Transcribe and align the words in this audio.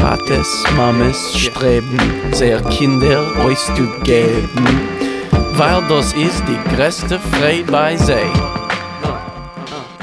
Tates, 0.00 0.64
Mames 0.76 1.36
streben, 1.36 1.98
sehr 2.30 2.60
Kinder 2.62 3.20
auszugeben, 3.42 4.48
weil 5.54 5.82
das 5.88 6.12
ist 6.12 6.44
die 6.46 6.76
größte 6.76 7.18
Freude 7.18 7.64
bei 7.70 7.96
sie. 7.96 8.12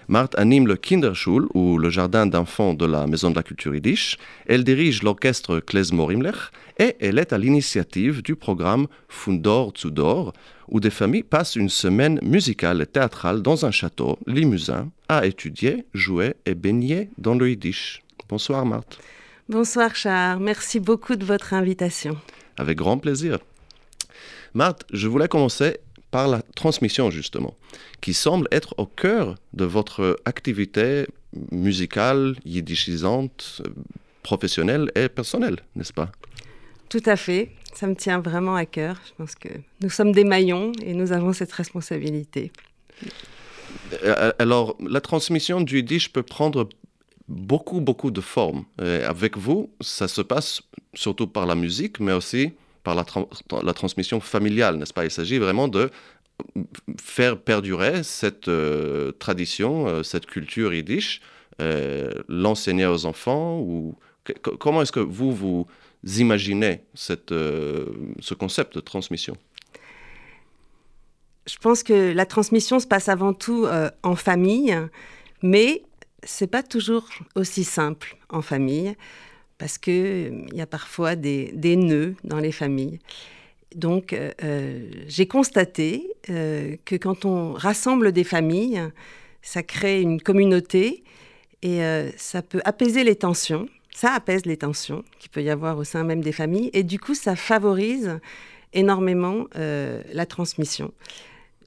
Marthe 0.08 0.38
anime 0.38 0.68
le 0.68 0.76
Kinderschul, 0.76 1.48
ou 1.54 1.78
le 1.78 1.90
jardin 1.90 2.28
d'enfants 2.28 2.74
de 2.74 2.86
la 2.86 3.08
Maison 3.08 3.32
de 3.32 3.36
la 3.36 3.44
Culture 3.44 3.74
Yiddish. 3.74 4.18
Elle 4.46 4.64
dirige 4.64 5.02
l'orchestre 5.02 5.60
Klezmer 5.60 6.14
Imlech 6.14 6.36
et 6.78 6.96
elle 7.00 7.18
est 7.18 7.34
à 7.34 7.38
l'initiative 7.38 8.22
du 8.22 8.36
programme 8.36 8.88
Fundor 9.08 9.74
Zudor, 9.76 10.34
où 10.68 10.80
des 10.80 10.92
familles 10.92 11.24
passent 11.24 11.56
une 11.56 11.70
semaine 11.70 12.20
musicale 12.22 12.82
et 12.82 12.86
théâtrale 12.86 13.42
dans 13.42 13.66
un 13.66 13.72
château 13.72 14.20
limousin 14.28 14.90
à 15.10 15.26
étudier, 15.26 15.86
jouer 15.94 16.36
et 16.46 16.54
baigner 16.54 17.10
dans 17.18 17.36
le 17.36 17.50
Yiddish. 17.50 18.04
Bonsoir 18.30 18.66
Marthe. 18.66 19.00
Bonsoir 19.50 19.96
Char, 19.96 20.40
merci 20.40 20.80
beaucoup 20.80 21.16
de 21.16 21.26
votre 21.26 21.54
invitation. 21.54 22.18
Avec 22.58 22.78
grand 22.78 22.98
plaisir. 22.98 23.40
Marthe, 24.54 24.86
je 24.94 25.08
voulais 25.08 25.28
commencer 25.28 25.80
par 26.16 26.30
la 26.30 26.42
transmission 26.56 27.12
justement, 27.12 27.54
qui 28.00 28.14
semble 28.14 28.48
être 28.60 28.74
au 28.78 28.86
cœur 28.86 29.36
de 29.52 29.66
votre 29.66 30.18
activité 30.24 31.08
musicale, 31.52 32.38
yiddishisante, 32.46 33.62
professionnelle 34.24 34.86
et 34.96 35.10
personnelle, 35.10 35.58
n'est-ce 35.76 35.92
pas? 35.92 36.10
Tout 36.88 37.06
à 37.06 37.18
fait, 37.18 37.52
ça 37.74 37.86
me 37.86 37.96
tient 37.96 38.22
vraiment 38.22 38.56
à 38.56 38.66
cœur. 38.66 38.96
Je 39.08 39.14
pense 39.18 39.36
que 39.36 39.50
nous 39.82 39.90
sommes 39.90 40.14
des 40.14 40.24
maillons 40.24 40.72
et 40.82 40.94
nous 40.94 41.12
avons 41.12 41.34
cette 41.34 41.52
responsabilité. 41.52 42.44
Euh, 44.04 44.32
Alors, 44.40 44.78
la 44.80 45.02
transmission 45.02 45.60
du 45.60 45.74
yiddish 45.80 46.14
peut 46.14 46.24
prendre 46.38 46.70
beaucoup, 47.28 47.82
beaucoup 47.82 48.12
de 48.12 48.22
formes. 48.22 48.64
Et 48.82 49.04
avec 49.16 49.36
vous, 49.36 49.70
ça 49.82 50.08
se 50.08 50.22
passe 50.22 50.62
surtout 50.94 51.28
par 51.28 51.46
la 51.46 51.56
musique, 51.56 52.00
mais 52.00 52.14
aussi 52.14 52.54
par 52.86 52.96
la, 52.96 53.04
tra- 53.04 53.28
la 53.64 53.74
transmission 53.74 54.22
familiale, 54.22 54.78
n'est-ce 54.78 54.94
pas? 54.94 55.04
Il 55.04 55.12
s'agit 55.12 55.40
vraiment 55.40 55.68
de 55.68 55.90
faire 57.02 57.38
perdurer 57.40 58.04
cette 58.04 58.48
euh, 58.48 59.12
tradition, 59.26 59.88
euh, 59.88 60.04
cette 60.04 60.26
culture 60.26 60.74
yiddish, 60.74 61.22
euh, 61.62 62.12
l'enseigner 62.28 62.86
aux 62.86 63.06
enfants 63.06 63.60
ou 63.60 63.96
comment 64.60 64.82
est-ce 64.82 64.92
que 64.92 65.06
vous 65.20 65.32
vous 65.34 65.68
imaginez 66.18 66.84
cette, 66.94 67.32
ce 67.32 68.34
concept 68.34 68.76
de 68.76 68.82
transmission? 68.82 69.36
Je 71.48 71.58
pense 71.58 71.84
que 71.84 72.14
la 72.14 72.26
transmission 72.26 72.80
se 72.80 72.88
passe 72.88 73.08
avant 73.08 73.34
tout 73.34 73.68
en 74.02 74.16
famille, 74.16 74.76
mais 75.44 75.84
c'est 76.24 76.52
pas 76.58 76.64
toujours 76.64 77.08
aussi 77.36 77.64
simple 77.64 78.18
en 78.30 78.42
famille 78.42 78.96
parce 79.58 79.78
que 79.78 79.92
euh, 79.92 80.46
y 80.54 80.62
a 80.62 80.68
parfois 80.68 81.16
des, 81.16 81.76
nœuds 81.76 82.16
dans 82.24 82.40
les 82.40 82.52
familles. 82.52 83.00
Donc, 83.76 84.14
euh, 84.14 84.32
euh, 84.44 84.90
j'ai 85.08 85.28
constaté 85.28 86.08
que 86.28 86.96
quand 86.96 87.26
on 87.26 87.54
rassemble 87.54 88.12
des 88.12 88.24
familles, 88.24 88.82
ça 89.42 89.64
crée 89.64 90.02
une 90.02 90.22
communauté 90.22 91.04
et 91.62 91.82
ça 92.18 92.42
peut 92.42 92.62
apaiser 92.66 93.04
les 93.04 93.16
tensions. 93.16 93.68
Ça 93.94 94.12
apaise 94.12 94.46
les 94.46 94.58
tensions 94.58 95.04
qu'il 95.20 95.30
peut 95.30 95.44
y 95.44 95.52
avoir 95.52 95.78
au 95.78 95.84
sein 95.84 96.04
même 96.04 96.22
des 96.22 96.32
familles 96.32 96.72
et 96.74 96.82
du 96.82 97.00
coup, 97.00 97.14
ça 97.14 97.36
favorise 97.36 98.18
énormément 98.74 99.46
la 99.54 100.26
transmission. 100.26 100.92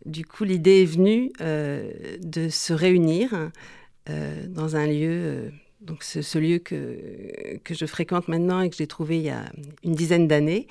Du 0.06 0.24
coup, 0.24 0.42
l'idée 0.42 0.82
est 0.82 0.86
venue 0.86 1.30
de 1.38 2.48
se 2.48 2.72
réunir 2.72 3.50
dans 4.08 4.74
un 4.74 4.86
lieu, 4.88 5.52
donc 5.80 6.02
ce, 6.02 6.22
ce 6.22 6.38
lieu 6.38 6.58
que, 6.58 7.58
que 7.64 7.74
je 7.74 7.86
fréquente 7.86 8.28
maintenant 8.28 8.60
et 8.60 8.70
que 8.70 8.76
j'ai 8.76 8.86
trouvé 8.86 9.18
il 9.18 9.24
y 9.24 9.30
a 9.30 9.44
une 9.84 9.94
dizaine 9.94 10.26
d'années, 10.28 10.66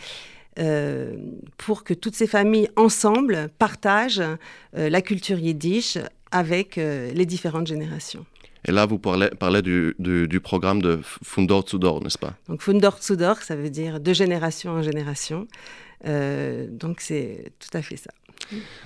euh, 0.59 1.15
pour 1.57 1.83
que 1.83 1.93
toutes 1.93 2.15
ces 2.15 2.27
familles 2.27 2.69
ensemble 2.75 3.49
partagent 3.59 4.21
euh, 4.75 4.89
la 4.89 5.01
culture 5.01 5.39
yiddish 5.39 5.97
avec 6.31 6.77
euh, 6.77 7.11
les 7.13 7.25
différentes 7.25 7.67
générations. 7.67 8.25
Et 8.67 8.71
là, 8.71 8.85
vous 8.85 8.97
parlez, 8.99 9.29
parlez 9.29 9.61
du, 9.61 9.95
du- 9.99 10.27
du 10.27 10.39
programme 10.41 10.81
de 10.81 10.99
Fundor 11.03 11.63
Zudor, 11.69 12.03
n'est-ce 12.03 12.17
pas? 12.17 12.35
Donc 12.49 12.61
Fundor 12.61 12.97
Tsudor, 12.99 13.37
ça 13.43 13.55
veut 13.55 13.69
dire 13.69 13.99
de 13.99 14.13
génération 14.13 14.71
en 14.71 14.81
génération. 14.81 15.47
Donc 16.03 17.01
c'est 17.01 17.51
tout 17.59 17.75
à 17.77 17.81
fait 17.81 17.97
ça. 17.97 18.11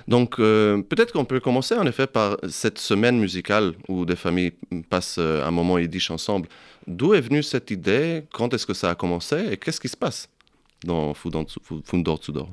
Donc, 0.08 0.38
euh, 0.38 0.82
peut-être 0.82 1.12
qu'on 1.12 1.24
peut 1.24 1.40
commencer 1.40 1.74
en 1.74 1.86
effet 1.86 2.06
par 2.06 2.36
cette 2.48 2.78
semaine 2.78 3.18
musicale 3.18 3.72
où 3.88 4.04
des 4.04 4.16
familles 4.16 4.52
passent 4.90 5.16
euh, 5.18 5.44
un 5.44 5.50
moment 5.50 5.78
yiddish 5.78 6.10
ensemble. 6.10 6.48
D'où 6.86 7.14
est 7.14 7.20
venue 7.20 7.42
cette 7.42 7.70
idée? 7.70 8.24
Quand 8.32 8.52
est-ce 8.54 8.66
que 8.66 8.74
ça 8.74 8.90
a 8.90 8.94
commencé? 8.94 9.36
Et 9.50 9.56
qu'est-ce 9.56 9.80
qui 9.80 9.88
se 9.88 9.96
passe 9.96 10.28
dans 10.84 11.14
Fundor 11.14 12.20
Zudor 12.22 12.48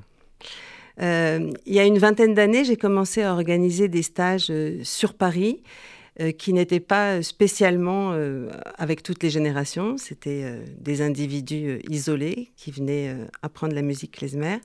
Euh, 1.02 1.52
il 1.66 1.74
y 1.74 1.80
a 1.80 1.86
une 1.86 1.98
vingtaine 1.98 2.34
d'années, 2.36 2.64
j'ai 2.64 2.78
commencé 2.78 3.24
à 3.24 3.34
organiser 3.34 3.88
des 3.88 4.04
stages 4.04 4.48
euh, 4.50 4.80
sur 4.84 5.14
Paris 5.14 5.62
qui 6.38 6.52
n'étaient 6.52 6.82
pas 6.82 7.22
spécialement 7.22 8.14
avec 8.78 9.04
toutes 9.04 9.24
les 9.24 9.30
générations. 9.30 9.96
C'était 9.96 10.60
des 10.78 11.02
individus 11.02 11.80
isolés 11.90 12.50
qui 12.58 12.72
venaient 12.72 13.16
apprendre 13.42 13.74
la 13.74 13.82
musique 13.82 14.18
klezmer. 14.18 14.58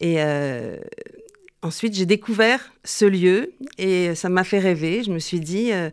Et 0.00 0.18
ensuite, 1.62 1.94
j'ai 1.94 2.06
découvert 2.06 2.72
ce 2.84 3.04
lieu 3.04 3.52
et 3.78 4.14
ça 4.14 4.28
m'a 4.28 4.44
fait 4.44 4.58
rêver. 4.58 5.02
Je 5.02 5.12
me 5.12 5.18
suis 5.18 5.40
dit, 5.40 5.72
euh, 5.72 5.90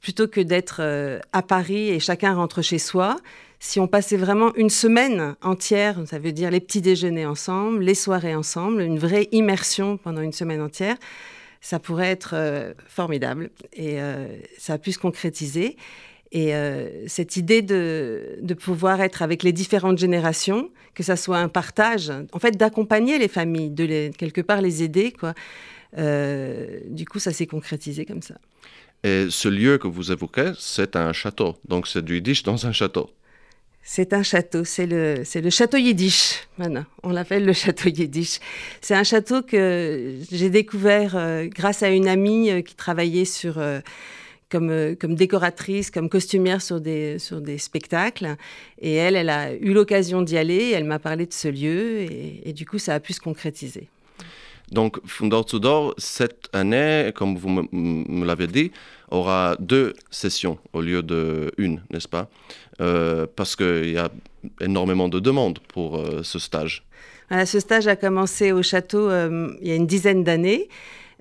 plutôt 0.00 0.28
que 0.28 0.40
d'être 0.40 0.78
euh, 0.80 1.18
à 1.32 1.42
Paris 1.42 1.90
et 1.90 2.00
chacun 2.00 2.34
rentre 2.34 2.62
chez 2.62 2.78
soi, 2.78 3.16
si 3.60 3.80
on 3.80 3.88
passait 3.88 4.16
vraiment 4.16 4.54
une 4.54 4.70
semaine 4.70 5.34
entière, 5.42 6.00
ça 6.06 6.20
veut 6.20 6.30
dire 6.30 6.50
les 6.50 6.60
petits 6.60 6.80
déjeuners 6.80 7.26
ensemble, 7.26 7.82
les 7.82 7.94
soirées 7.94 8.36
ensemble, 8.36 8.82
une 8.82 8.98
vraie 8.98 9.28
immersion 9.32 9.96
pendant 9.96 10.22
une 10.22 10.32
semaine 10.32 10.62
entière, 10.62 10.96
ça 11.60 11.80
pourrait 11.80 12.10
être 12.10 12.34
euh, 12.34 12.72
formidable. 12.86 13.50
Et 13.72 13.98
ça 14.58 14.74
a 14.74 14.78
pu 14.78 14.92
se 14.92 14.98
concrétiser. 14.98 15.76
Et 16.32 16.54
euh, 16.54 17.06
cette 17.06 17.36
idée 17.36 17.62
de, 17.62 18.38
de 18.42 18.54
pouvoir 18.54 19.00
être 19.00 19.22
avec 19.22 19.42
les 19.42 19.52
différentes 19.52 19.98
générations, 19.98 20.70
que 20.94 21.02
ça 21.02 21.16
soit 21.16 21.38
un 21.38 21.48
partage, 21.48 22.12
en 22.32 22.38
fait 22.38 22.56
d'accompagner 22.56 23.18
les 23.18 23.28
familles, 23.28 23.70
de 23.70 23.84
les, 23.84 24.10
quelque 24.16 24.40
part 24.40 24.60
les 24.60 24.82
aider, 24.82 25.12
quoi. 25.12 25.34
Euh, 25.96 26.80
du 26.86 27.06
coup, 27.06 27.18
ça 27.18 27.32
s'est 27.32 27.46
concrétisé 27.46 28.04
comme 28.04 28.20
ça. 28.20 28.34
Et 29.04 29.28
ce 29.30 29.48
lieu 29.48 29.78
que 29.78 29.88
vous 29.88 30.12
évoquez, 30.12 30.52
c'est 30.58 30.96
un 30.96 31.12
château. 31.12 31.56
Donc, 31.66 31.86
c'est 31.86 32.04
du 32.04 32.16
yiddish 32.16 32.42
dans 32.42 32.66
un 32.66 32.72
château. 32.72 33.10
C'est 33.82 34.12
un 34.12 34.22
château, 34.22 34.64
c'est 34.64 34.86
le, 34.86 35.22
c'est 35.24 35.40
le 35.40 35.48
château 35.48 35.78
yiddish. 35.78 36.46
Voilà, 36.58 36.84
on 37.02 37.10
l'appelle 37.10 37.46
le 37.46 37.54
château 37.54 37.88
yiddish. 37.88 38.38
C'est 38.82 38.94
un 38.94 39.04
château 39.04 39.40
que 39.40 40.16
j'ai 40.30 40.50
découvert 40.50 41.16
euh, 41.16 41.46
grâce 41.46 41.82
à 41.82 41.88
une 41.88 42.06
amie 42.06 42.62
qui 42.64 42.74
travaillait 42.74 43.24
sur, 43.24 43.58
comme, 44.50 44.70
euh, 44.70 44.94
comme 44.94 45.14
décoratrice, 45.14 45.90
comme 45.90 46.08
costumière 46.08 46.62
sur 46.62 46.80
des, 46.80 47.18
sur 47.18 47.40
des 47.40 47.58
spectacles. 47.58 48.36
Et 48.80 48.94
elle, 48.94 49.16
elle 49.16 49.30
a 49.30 49.52
eu 49.54 49.72
l'occasion 49.72 50.22
d'y 50.22 50.36
aller, 50.36 50.70
elle 50.70 50.84
m'a 50.84 50.98
parlé 50.98 51.26
de 51.26 51.32
ce 51.32 51.48
lieu, 51.48 52.00
et, 52.00 52.48
et 52.48 52.52
du 52.52 52.66
coup, 52.66 52.78
ça 52.78 52.94
a 52.94 53.00
pu 53.00 53.12
se 53.12 53.20
concrétiser. 53.20 53.88
Donc, 54.70 54.98
Fundor 55.06 55.48
Zudor, 55.48 55.94
cette 55.96 56.48
année, 56.52 57.10
comme 57.14 57.36
vous 57.36 57.48
me, 57.48 57.62
me 57.72 58.26
l'avez 58.26 58.46
dit, 58.46 58.70
aura 59.10 59.56
deux 59.58 59.94
sessions 60.10 60.58
au 60.72 60.80
lieu 60.80 61.02
de 61.02 61.50
une, 61.56 61.82
n'est-ce 61.90 62.08
pas? 62.08 62.28
Euh, 62.80 63.26
Parce 63.34 63.56
qu'il 63.56 63.90
y 63.90 63.96
a 63.96 64.10
énormément 64.60 65.08
de 65.08 65.20
demandes 65.20 65.58
pour 65.68 65.96
euh, 65.96 66.22
ce 66.22 66.38
stage. 66.38 66.84
Voilà, 67.28 67.46
ce 67.46 67.60
stage 67.60 67.86
a 67.86 67.96
commencé 67.96 68.52
au 68.52 68.62
château 68.62 69.08
euh, 69.10 69.50
il 69.60 69.68
y 69.68 69.72
a 69.72 69.74
une 69.74 69.86
dizaine 69.86 70.22
d'années. 70.22 70.68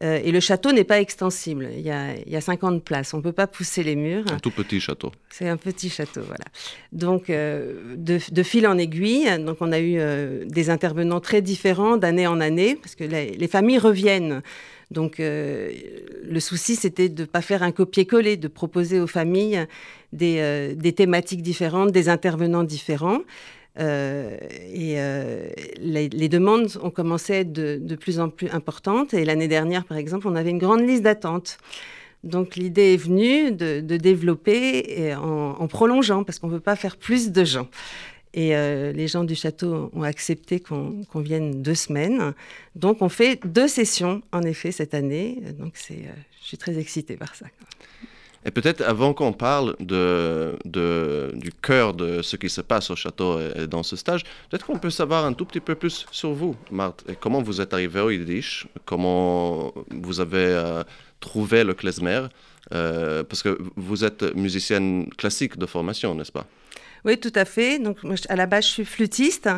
Euh, 0.03 0.19
et 0.23 0.31
le 0.31 0.39
château 0.39 0.71
n'est 0.71 0.83
pas 0.83 0.99
extensible. 0.99 1.69
Il 1.73 1.81
y 1.81 1.89
a, 1.89 2.15
il 2.15 2.31
y 2.31 2.35
a 2.35 2.41
50 2.41 2.83
places. 2.83 3.13
On 3.13 3.17
ne 3.17 3.23
peut 3.23 3.31
pas 3.31 3.47
pousser 3.47 3.83
les 3.83 3.95
murs. 3.95 4.25
Un 4.31 4.39
tout 4.39 4.51
petit 4.51 4.79
château. 4.79 5.11
C'est 5.29 5.47
un 5.47 5.57
petit 5.57 5.89
château, 5.89 6.21
voilà. 6.21 6.45
Donc, 6.91 7.29
euh, 7.29 7.95
de, 7.95 8.19
de 8.31 8.44
fil 8.44 8.67
en 8.67 8.77
aiguille, 8.77 9.27
donc 9.39 9.57
on 9.61 9.71
a 9.71 9.79
eu 9.79 9.95
euh, 9.97 10.45
des 10.45 10.69
intervenants 10.69 11.19
très 11.19 11.41
différents 11.41 11.97
d'année 11.97 12.27
en 12.27 12.39
année, 12.39 12.75
parce 12.75 12.95
que 12.95 13.03
les, 13.03 13.31
les 13.31 13.47
familles 13.47 13.79
reviennent. 13.79 14.41
Donc, 14.89 15.17
le 15.19 16.39
souci, 16.39 16.77
c'était 16.77 17.09
de 17.09 17.23
ne 17.23 17.27
pas 17.27 17.41
faire 17.41 17.61
un 17.61 17.73
copier-coller, 17.73 18.38
de 18.38 18.47
proposer 18.47 19.01
aux 19.01 19.07
familles 19.07 19.65
des, 20.13 20.73
des 20.77 20.94
thématiques 20.94 21.41
différentes, 21.41 21.91
des 21.91 22.07
intervenants 22.07 22.63
différents. 22.63 23.19
Et 23.79 24.97
les, 25.79 26.29
demandes 26.29 26.79
ont 26.81 26.89
commencé 26.89 27.33
à 27.33 27.39
être 27.39 27.53
de, 27.53 27.95
plus 27.95 28.19
en 28.19 28.29
plus 28.29 28.50
importantes. 28.50 29.13
Et 29.13 29.25
l'année 29.25 29.47
dernière, 29.47 29.85
par 29.85 29.97
exemple, 29.97 30.27
on 30.27 30.35
avait 30.35 30.50
une 30.50 30.57
grande 30.57 30.81
liste 30.81 31.03
d'attente. 31.03 31.57
Donc 32.24 32.56
l'idée 32.56 32.94
est 32.94 32.97
venue 32.97 33.51
de, 33.51 33.79
développer 33.81 35.13
en, 35.15 35.68
prolongeant, 35.68 36.24
parce 36.24 36.39
qu'on 36.39 36.47
ne 36.47 36.53
peut 36.53 36.59
pas 36.59 36.75
faire 36.75 36.97
plus 36.97 37.31
de 37.31 37.44
gens. 37.44 37.68
Et 38.38 38.56
euh, 38.56 38.91
les 38.91 39.07
gens 39.07 39.24
du 39.24 39.33
château 39.33 39.89
ont 39.94 40.03
accepté 40.03 40.59
qu'on 40.59 41.06
vienne 41.15 41.63
deux 41.63 41.73
semaines. 41.73 42.33
Donc 42.75 43.01
on 43.01 43.09
fait 43.09 43.39
deux 43.45 43.68
sessions, 43.68 44.21
en 44.31 44.44
effet, 44.44 44.71
cette 44.71 44.94
année. 44.94 45.41
Donc 45.57 45.73
euh, 45.89 45.95
je 46.41 46.47
suis 46.47 46.57
très 46.57 46.77
excitée 46.77 47.18
par 47.18 47.35
ça. 47.35 47.47
Et 48.47 48.51
peut-être 48.51 48.81
avant 48.81 49.13
qu'on 49.13 49.33
parle 49.33 49.75
de, 49.81 50.57
du 50.63 51.51
cœur 51.51 51.94
de 51.94 52.21
ce 52.21 52.38
qui 52.38 52.49
se 52.49 52.61
passe 52.61 52.89
au 52.89 52.95
château 52.95 53.39
et 53.39 53.67
dans 53.67 53.83
ce 53.83 53.97
stage, 53.97 54.23
peut-être 54.49 54.65
qu'on 54.65 54.79
peut 54.79 54.89
savoir 54.89 55.25
un 55.25 55.33
tout 55.33 55.44
petit 55.44 55.59
peu 55.59 55.75
plus 55.75 56.05
sur 56.11 56.31
vous, 56.31 56.55
Marthe, 56.71 57.03
et 57.09 57.15
comment 57.15 57.41
vous 57.41 57.59
êtes 57.59 57.73
arrivée 57.73 57.99
au 57.99 58.09
Yiddish, 58.09 58.65
comment 58.85 59.73
vous 59.91 60.21
avez 60.21 60.38
euh, 60.38 60.83
trouver 61.19 61.65
le 61.65 61.73
klezmer 61.73 62.27
euh, 62.73 63.21
Parce 63.23 63.44
que 63.44 63.57
vous 63.75 64.05
êtes 64.05 64.23
musicienne 64.33 65.09
classique 65.17 65.57
de 65.57 65.65
formation, 65.65 66.15
n'est-ce 66.15 66.31
pas? 66.31 66.47
Oui, 67.03 67.17
tout 67.17 67.33
à 67.35 67.44
fait. 67.44 67.79
Donc, 67.79 67.97
à 68.29 68.35
la 68.35 68.45
base, 68.45 68.65
je 68.65 68.69
suis 68.69 68.85
flûtiste. 68.85 69.49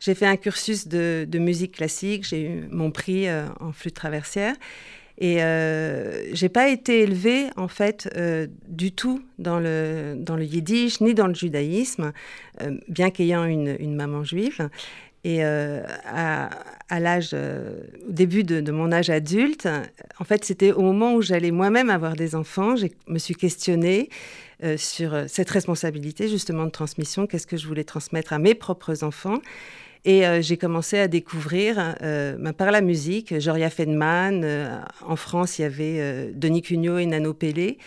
J'ai 0.00 0.14
fait 0.14 0.26
un 0.26 0.36
cursus 0.36 0.86
de, 0.88 1.38
musique 1.38 1.72
classique. 1.72 2.24
J'ai 2.26 2.42
eu 2.42 2.68
mon 2.70 2.90
prix 2.90 3.28
euh, 3.28 3.46
en 3.60 3.72
flûte 3.72 3.94
traversière. 3.94 4.54
Et 5.18 5.42
euh, 5.42 6.34
j'ai 6.34 6.48
pas 6.48 6.68
été 6.68 7.00
élevée, 7.00 7.46
en 7.56 7.68
fait, 7.68 8.08
euh, 8.16 8.46
du 8.68 8.92
tout 8.92 9.22
dans 9.38 9.58
le, 9.58 10.14
dans 10.18 10.36
le 10.36 10.44
yiddish, 10.44 11.00
ni 11.00 11.14
dans 11.14 11.26
le 11.26 11.34
judaïsme, 11.34 12.12
bien 12.88 13.10
qu'ayant 13.10 13.44
une, 13.44 13.76
une, 13.78 13.94
maman 13.94 14.24
juive. 14.24 14.68
Et 15.26 15.44
euh, 15.44 15.82
à, 16.04 17.00
l'âge, 17.00 17.30
euh, 17.32 17.80
au 18.08 18.12
début 18.12 18.44
de, 18.44 18.70
mon 18.70 18.92
âge 18.92 19.10
adulte, 19.10 19.68
en 20.20 20.24
fait, 20.24 20.44
c'était 20.44 20.70
au 20.70 20.82
moment 20.82 21.14
où 21.14 21.20
j'allais 21.20 21.50
moi-même 21.50 21.90
avoir 21.90 22.14
des 22.14 22.36
enfants, 22.36 22.76
je 22.76 22.86
me 23.08 23.18
suis 23.18 23.34
questionnée 23.34 24.08
euh, 24.62 24.76
sur 24.76 25.24
cette 25.26 25.50
responsabilité 25.50 26.28
justement 26.28 26.64
de 26.64 26.70
transmission, 26.70 27.26
qu'est-ce 27.26 27.48
que 27.48 27.56
je 27.56 27.66
voulais 27.66 27.82
transmettre 27.82 28.32
à 28.34 28.38
mes 28.38 28.54
propres 28.54 29.02
enfants? 29.02 29.40
Et 30.04 30.22
j'ai 30.40 30.56
commencé 30.56 30.98
à 30.98 31.08
découvrir 31.08 31.96
ben, 32.00 32.52
par 32.52 32.70
la 32.70 32.80
musique, 32.80 33.38
Joria 33.40 33.70
Feynman, 33.70 34.44
en 35.04 35.16
France, 35.16 35.58
il 35.58 35.62
y 35.62 35.64
avait 35.64 36.30
Denis 36.32 36.62
Cugnot 36.62 36.98
et 36.98 37.06
Nano 37.06 37.34
Pellé 37.34 37.78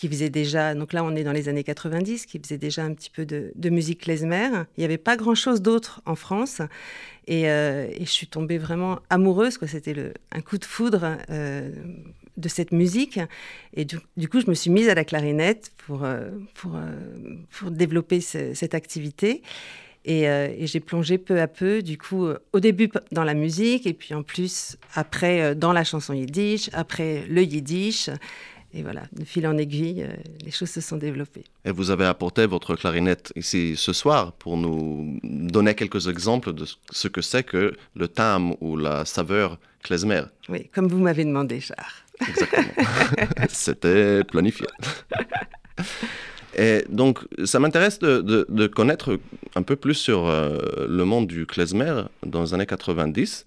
qui 0.00 0.08
faisait 0.08 0.30
déjà, 0.30 0.74
donc 0.74 0.94
là 0.94 1.04
on 1.04 1.14
est 1.14 1.24
dans 1.24 1.32
les 1.32 1.50
années 1.50 1.62
90, 1.62 2.24
qui 2.24 2.38
faisait 2.38 2.56
déjà 2.56 2.82
un 2.84 2.94
petit 2.94 3.10
peu 3.10 3.26
de, 3.26 3.52
musique 3.68 4.00
klezmer. 4.00 4.48
Il 4.78 4.80
n'y 4.80 4.84
avait 4.86 4.96
pas 4.96 5.14
grand-chose 5.14 5.60
d'autre 5.60 6.00
en 6.06 6.14
France. 6.14 6.62
Euh, 7.28 7.86
et, 7.92 8.06
je 8.06 8.10
suis 8.10 8.26
tombée 8.26 8.56
vraiment 8.56 9.00
amoureuse. 9.10 9.58
C'était 9.66 9.94
un 10.32 10.40
coup 10.40 10.56
de 10.56 10.64
foudre 10.64 11.18
euh, 11.28 11.70
de 12.38 12.48
cette 12.48 12.72
musique. 12.72 13.20
Et 13.74 13.84
du, 13.84 14.28
coup, 14.30 14.40
je 14.40 14.48
me 14.48 14.54
suis 14.54 14.70
mise 14.70 14.88
à 14.88 14.94
la 14.94 15.04
clarinette 15.04 15.70
euh, 15.90 16.30
pour 16.54 17.70
développer 17.70 18.22
cette 18.22 18.74
activité. 18.74 19.42
Et, 20.04 20.22
et 20.22 20.66
j'ai 20.66 20.80
plongé 20.80 21.18
peu 21.18 21.40
à 21.40 21.46
peu, 21.46 21.82
du 21.82 21.98
coup, 21.98 22.26
au 22.52 22.60
début 22.60 22.90
dans 23.12 23.24
la 23.24 23.34
musique, 23.34 23.86
et 23.86 23.92
puis 23.92 24.14
en 24.14 24.22
plus, 24.22 24.76
après, 24.94 25.54
dans 25.54 25.72
la 25.72 25.84
chanson 25.84 26.14
yiddish, 26.14 26.70
après 26.72 27.24
le 27.28 27.42
yiddish. 27.42 28.08
Et 28.72 28.82
voilà, 28.82 29.02
de 29.12 29.24
fil 29.24 29.46
en 29.48 29.58
aiguille, 29.58 30.02
euh, 30.02 30.14
les 30.44 30.52
choses 30.52 30.70
se 30.70 30.80
sont 30.80 30.96
développées. 30.96 31.44
Et 31.64 31.72
vous 31.72 31.90
avez 31.90 32.04
apporté 32.04 32.46
votre 32.46 32.76
clarinette 32.76 33.32
ici 33.34 33.74
ce 33.76 33.92
soir 33.92 34.32
pour 34.32 34.56
nous 34.56 35.18
donner 35.24 35.74
quelques 35.74 36.06
exemples 36.06 36.52
de 36.52 36.64
ce 36.90 37.08
que 37.08 37.20
c'est 37.20 37.42
que 37.42 37.74
le 37.96 38.08
thème 38.08 38.54
ou 38.60 38.76
la 38.76 39.04
saveur 39.04 39.58
klezmer. 39.82 40.22
Oui, 40.48 40.68
comme 40.72 40.86
vous 40.86 40.98
m'avez 40.98 41.24
demandé, 41.24 41.60
Char. 41.60 42.04
Exactement. 42.28 42.86
C'était 43.48 44.22
planifié. 44.24 44.66
Et 46.56 46.84
donc, 46.88 47.20
ça 47.44 47.60
m'intéresse 47.60 47.98
de, 47.98 48.66
connaître 48.66 49.18
un 49.54 49.62
peu 49.62 49.76
plus 49.76 49.94
sur 49.94 50.26
euh, 50.26 50.58
le 50.88 51.04
monde 51.04 51.26
du 51.26 51.46
klezmer 51.46 52.02
dans 52.26 52.42
les 52.42 52.54
années 52.54 52.66
90 52.66 53.44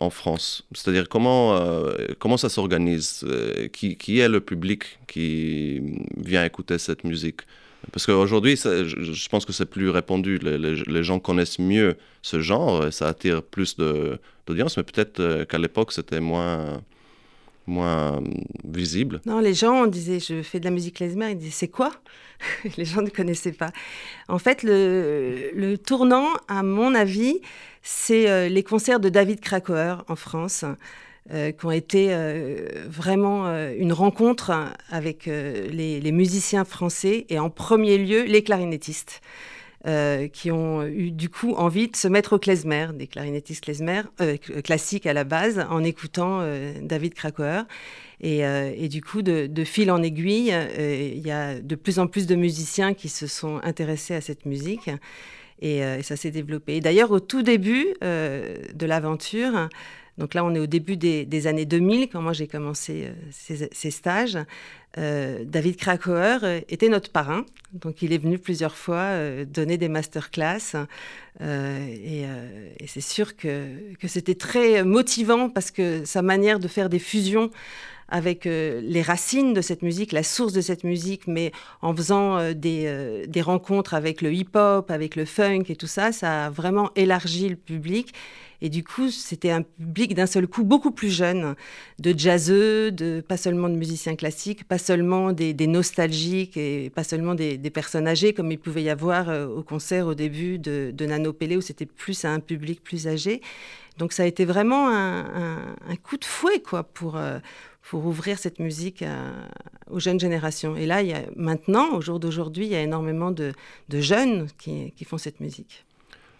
en 0.00 0.10
France 0.10 0.64
C'est-à-dire 0.74 1.08
comment, 1.08 1.56
euh, 1.56 2.08
comment 2.18 2.36
ça 2.36 2.48
s'organise 2.48 3.24
euh, 3.24 3.68
qui, 3.68 4.18
est 4.18 4.28
le 4.28 4.40
public 4.40 4.98
qui 5.06 5.80
vient 6.16 6.44
écouter 6.44 6.78
cette 6.78 7.04
musique? 7.04 7.42
Parce 7.92 8.06
qu'aujourd'hui, 8.06 8.56
je, 8.56 9.28
pense 9.28 9.44
que 9.44 9.52
c'est 9.52 9.66
plus 9.66 9.90
répandu. 9.90 10.38
Les, 10.38 11.02
gens 11.02 11.18
connaissent 11.18 11.58
mieux 11.58 11.96
ce 12.22 12.40
genre, 12.40 12.86
et 12.86 12.92
ça 12.92 13.08
attire 13.08 13.42
plus 13.42 13.76
d'audience, 13.76 14.76
mais 14.76 14.84
peut-être 14.84 15.18
euh, 15.18 15.44
qu'à 15.44 15.58
l'époque, 15.58 15.92
c'était 15.92 16.20
moins 16.20 16.80
moins 17.66 18.20
visible. 18.64 19.20
Non, 19.26 19.40
les 19.40 19.54
gens, 19.54 19.84
on 19.84 19.86
disait, 19.86 20.20
je 20.20 20.42
fais 20.42 20.60
de 20.60 20.64
la 20.64 20.70
musique 20.70 20.96
klezmer, 20.96 21.30
ils 21.30 21.38
disaient, 21.38 21.50
c'est 21.50 21.68
quoi? 21.68 21.92
Les 22.76 22.84
gens 22.84 23.02
ne 23.02 23.08
connaissaient 23.08 23.52
pas. 23.52 23.70
En 24.28 24.38
fait, 24.38 24.62
le, 24.64 25.50
le 25.54 25.78
tournant, 25.78 26.26
à 26.48 26.64
mon 26.64 26.94
avis, 26.94 27.40
c'est 27.82 28.30
euh, 28.30 28.48
les 28.48 28.62
concerts 28.62 29.00
de 29.00 29.08
David 29.08 29.40
Krakauer 29.40 29.96
en 30.08 30.16
France. 30.16 30.64
Euh, 31.32 31.52
qui 31.52 31.66
ont 31.66 31.70
été 31.70 32.08
euh, 32.10 32.66
vraiment 32.88 33.46
une 33.78 33.92
rencontre 33.92 34.50
avec 34.90 35.26
les, 35.26 36.10
musiciens 36.10 36.64
français 36.64 37.26
et 37.28 37.38
en 37.38 37.48
premier 37.48 37.96
lieu 37.96 38.24
les 38.24 38.42
clarinettistes. 38.42 39.20
Qui 40.32 40.50
ont 40.50 40.84
eu 40.84 41.10
du 41.10 41.28
coup 41.28 41.54
envie 41.54 41.88
de 41.88 41.96
se 41.96 42.06
mettre 42.06 42.34
au 42.34 42.38
klezmer, 42.38 42.88
des 42.94 43.06
clarinettistes 43.06 43.64
klezmer, 43.64 44.02
classiques 44.62 45.06
à 45.06 45.12
la 45.12 45.24
base, 45.24 45.64
en 45.70 45.82
écoutant 45.82 46.40
David 46.80 47.14
Krakauer. 47.14 47.62
Et, 48.20 48.88
du 48.88 49.02
coup, 49.02 49.22
de, 49.22 49.64
fil 49.64 49.90
en 49.90 50.02
aiguille, 50.02 50.54
il 50.78 51.26
y 51.26 51.30
a 51.30 51.58
de 51.58 51.74
plus 51.74 51.98
en 51.98 52.06
plus 52.06 52.26
de 52.26 52.36
musiciens 52.36 52.94
qui 52.94 53.08
se 53.08 53.26
sont 53.26 53.60
intéressés 53.64 54.14
à 54.14 54.20
cette 54.20 54.46
musique. 54.46 54.88
Euh, 55.62 55.98
et, 55.98 56.02
ça 56.02 56.16
s'est 56.16 56.30
développé. 56.30 56.80
D'ailleurs, 56.80 57.10
au 57.10 57.20
tout 57.20 57.42
début 57.42 57.94
euh, 58.02 58.56
de 58.74 58.86
l'aventure, 58.86 59.68
donc 60.18 60.34
là, 60.34 60.44
on 60.44 60.54
est 60.54 60.58
au 60.58 60.66
début 60.66 60.96
des, 60.96 61.46
années 61.46 61.64
2000, 61.64 62.08
quand 62.08 62.20
moi 62.20 62.32
j'ai 62.32 62.46
commencé 62.46 63.08
euh, 63.50 63.66
ces, 63.72 63.90
stages. 63.90 64.38
David 64.94 65.76
Krakauer 65.76 66.64
était 66.68 66.90
notre 66.90 67.10
parrain, 67.10 67.46
donc 67.72 68.02
il 68.02 68.12
est 68.12 68.18
venu 68.18 68.38
plusieurs 68.38 68.76
fois 68.76 69.44
donner 69.46 69.78
des 69.78 69.88
masterclass. 69.88 70.76
et, 71.40 72.24
et 72.24 72.86
c'est 72.86 73.00
sûr 73.00 73.34
que, 73.34 73.78
c'était 74.06 74.34
très 74.34 74.84
motivant 74.84 75.48
parce 75.48 75.70
que 75.70 76.04
sa 76.04 76.20
manière 76.20 76.58
de 76.58 76.68
faire 76.68 76.90
des 76.90 76.98
fusions 76.98 77.50
avec 78.12 78.46
euh, 78.46 78.80
les 78.84 79.00
racines 79.00 79.54
de 79.54 79.62
cette 79.62 79.80
musique, 79.80 80.12
la 80.12 80.22
source 80.22 80.52
de 80.52 80.60
cette 80.60 80.84
musique, 80.84 81.26
mais 81.26 81.50
en 81.80 81.96
faisant 81.96 82.36
euh, 82.36 82.52
euh, 82.64 83.26
des, 83.26 83.40
rencontres 83.40 83.94
avec 83.94 84.20
le 84.20 84.32
hip-hop, 84.32 84.90
avec 84.90 85.16
le 85.16 85.24
funk 85.24 85.64
et 85.70 85.76
tout 85.76 85.86
ça, 85.86 86.12
ça 86.12 86.46
a 86.46 86.50
vraiment 86.50 86.90
élargi 86.94 87.48
le 87.48 87.56
public. 87.56 88.12
Et 88.64 88.68
du 88.68 88.84
coup, 88.84 89.10
c'était 89.10 89.50
un 89.50 89.62
public 89.62 90.14
d'un 90.14 90.26
seul 90.26 90.46
coup 90.46 90.62
beaucoup 90.62 90.92
plus 90.92 91.10
jeune, 91.10 91.56
de 91.98 92.16
jazzeux, 92.16 92.92
de, 92.92 93.20
pas 93.20 93.36
seulement 93.36 93.68
de 93.68 93.74
musiciens 93.74 94.14
classiques, 94.14 94.62
pas 94.62 94.78
seulement 94.78 95.32
des, 95.32 95.66
nostalgiques 95.66 96.56
et 96.56 96.88
pas 96.90 97.02
seulement 97.02 97.34
des, 97.34 97.58
personnes 97.70 98.06
âgées, 98.06 98.32
comme 98.32 98.52
il 98.52 98.58
pouvait 98.58 98.84
y 98.84 98.88
avoir 98.88 99.28
au 99.50 99.64
concert 99.64 100.06
au 100.06 100.14
début 100.14 100.60
de, 100.60 100.94
Nano 101.04 101.32
Pélé, 101.32 101.56
où 101.56 101.60
c'était 101.60 101.86
plus 101.86 102.24
un 102.24 102.38
public 102.38 102.84
plus 102.84 103.08
âgé. 103.08 103.42
Donc 103.98 104.12
ça 104.12 104.22
a 104.22 104.26
été 104.26 104.44
vraiment 104.44 104.88
un, 104.88 105.96
coup 106.04 106.16
de 106.16 106.24
fouet 106.24 106.60
quoi, 106.60 106.84
pour, 106.84 107.18
pour 107.82 108.06
ouvrir 108.06 108.38
cette 108.38 108.60
musique 108.60 109.04
aux 109.90 109.98
jeunes 109.98 110.20
générations. 110.20 110.76
Et 110.76 110.86
là, 110.86 111.02
maintenant, 111.34 111.96
au 111.96 112.00
jour 112.00 112.20
d'aujourd'hui, 112.20 112.66
il 112.66 112.72
y 112.72 112.76
a 112.76 112.80
énormément 112.80 113.32
de, 113.32 113.52
jeunes 113.90 114.46
qui, 114.58 115.04
font 115.04 115.18
cette 115.18 115.40
musique. 115.40 115.84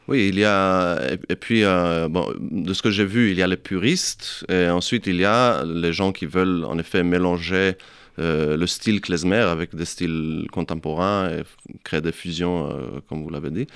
Oui, 0.09 0.29
il 0.29 0.39
y 0.39 0.45
a, 0.45 0.99
et, 1.29 1.37
puis, 1.37 1.63
euh, 1.65 2.09
bon, 2.09 2.27
de 2.41 2.75
ce 2.75 2.83
que 2.83 2.91
j'ai 2.91 3.05
vu, 3.05 3.31
il 3.31 3.39
y 3.39 3.43
a 3.43 3.47
les 3.47 3.57
puristes, 3.57 4.45
et 4.49 4.69
ensuite 4.69 5.07
il 5.07 5.17
y 5.17 5.25
a 5.25 5.65
les 5.65 5.93
gens 5.93 6.13
qui 6.13 6.27
veulent 6.27 6.65
en 6.65 6.79
effet 6.79 7.05
mélanger 7.05 7.77
euh, 8.19 8.57
le 8.57 8.67
style 8.67 9.01
klezmer 9.01 9.37
avec 9.37 9.75
des 9.75 9.85
styles 9.85 10.47
contemporains 10.51 11.31
et 11.31 11.43
créer 11.85 12.01
des 12.01 12.13
fusions, 12.13 12.69
euh, 12.69 13.01
comme 13.09 13.23
vous 13.23 13.31
l'avez 13.31 13.51
dit. 13.51 13.67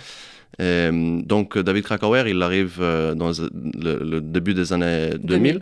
donc 0.59 1.59
David 1.59 1.85
Krakauer, 1.85 2.25
il 2.28 2.42
arrive 2.42 2.80
dans 2.80 3.30
le, 3.30 4.21
début 4.21 4.54
des 4.54 4.73
années 4.73 5.11
2000. 5.23 5.61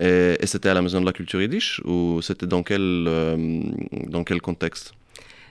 Et, 0.00 0.36
c'était 0.46 0.70
à 0.70 0.74
la 0.74 0.82
Maison 0.82 1.00
de 1.00 1.06
la 1.06 1.12
Culture 1.12 1.40
Yiddish 1.40 1.80
ou 1.84 2.20
c'était 2.22 2.46
dans 2.46 2.64
quel, 2.64 3.08
dans 4.08 4.24
quel 4.24 4.40
contexte? 4.40 4.94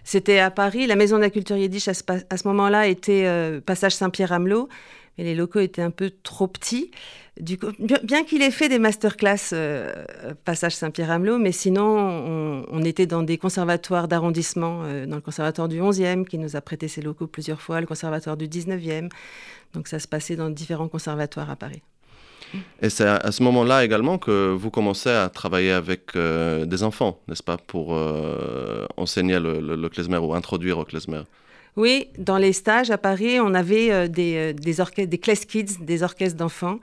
C'était 0.03 0.39
à 0.39 0.51
Paris. 0.51 0.87
La 0.87 0.95
Maison 0.95 1.17
de 1.17 1.21
la 1.21 1.29
Culture 1.29 1.57
Yiddish, 1.57 1.87
à 1.87 1.93
ce, 1.93 2.47
moment-là, 2.47 2.87
était 2.87 3.25
euh, 3.25 3.61
Passage 3.61 3.95
Saint-Pierre-Amelot. 3.95 4.69
mais 5.17 5.23
les 5.23 5.35
locaux 5.35 5.59
étaient 5.59 5.81
un 5.81 5.91
peu 5.91 6.11
trop 6.23 6.47
petits. 6.47 6.91
Du 7.39 7.57
coup, 7.57 7.67
bien 8.03 8.23
qu'il 8.23 8.41
ait 8.41 8.51
fait 8.51 8.67
des 8.67 8.77
masterclass 8.77 9.51
euh, 9.53 10.03
Passage 10.43 10.75
Saint-Pierre-Amelot, 10.75 11.37
mais 11.37 11.51
sinon, 11.51 12.65
on, 12.69 12.83
était 12.83 13.05
dans 13.05 13.23
des 13.23 13.37
conservatoires 13.37 14.07
d'arrondissement, 14.07 14.83
euh, 14.83 15.05
dans 15.05 15.15
le 15.15 15.21
conservatoire 15.21 15.67
du 15.67 15.79
11e, 15.79 16.25
qui 16.25 16.37
nous 16.37 16.55
a 16.55 16.61
prêté 16.61 16.87
ses 16.87 17.01
locaux 17.01 17.27
plusieurs 17.27 17.61
fois, 17.61 17.79
le 17.79 17.87
conservatoire 17.87 18.37
du 18.37 18.47
19e. 18.47 19.09
Donc 19.73 19.87
ça 19.87 19.99
se 19.99 20.07
passait 20.07 20.35
dans 20.35 20.49
différents 20.49 20.89
conservatoires 20.89 21.49
à 21.49 21.55
Paris. 21.55 21.81
Et 22.81 22.89
c'est 22.89 23.05
à 23.07 23.31
ce 23.31 23.43
moment-là 23.43 23.83
également 23.85 24.17
que 24.17 24.51
vous 24.51 24.69
commencez 24.69 25.09
à 25.09 25.29
travailler 25.29 25.71
avec 25.71 26.15
euh, 26.15 26.65
des 26.65 26.83
enfants, 26.83 27.19
n'est-ce 27.27 27.43
pas, 27.43 27.57
pour 27.57 27.97
enseigner 28.97 29.39
le, 29.39 29.59
le, 29.59 29.75
le 29.75 29.89
klezmer 29.89 30.17
ou 30.17 30.33
introduire 30.33 30.77
au 30.77 30.85
klezmer 30.85 31.21
oui, 31.77 32.09
dans 32.17 32.37
les 32.37 32.51
stages 32.51 32.91
à 32.91 32.97
Paris, 32.97 33.39
on 33.39 33.53
avait 33.53 34.09
des, 34.09 34.53
des, 34.53 35.07
des 35.07 35.17
class 35.17 35.45
kids, 35.45 35.77
des 35.79 36.03
orchestres 36.03 36.37
d'enfants. 36.37 36.79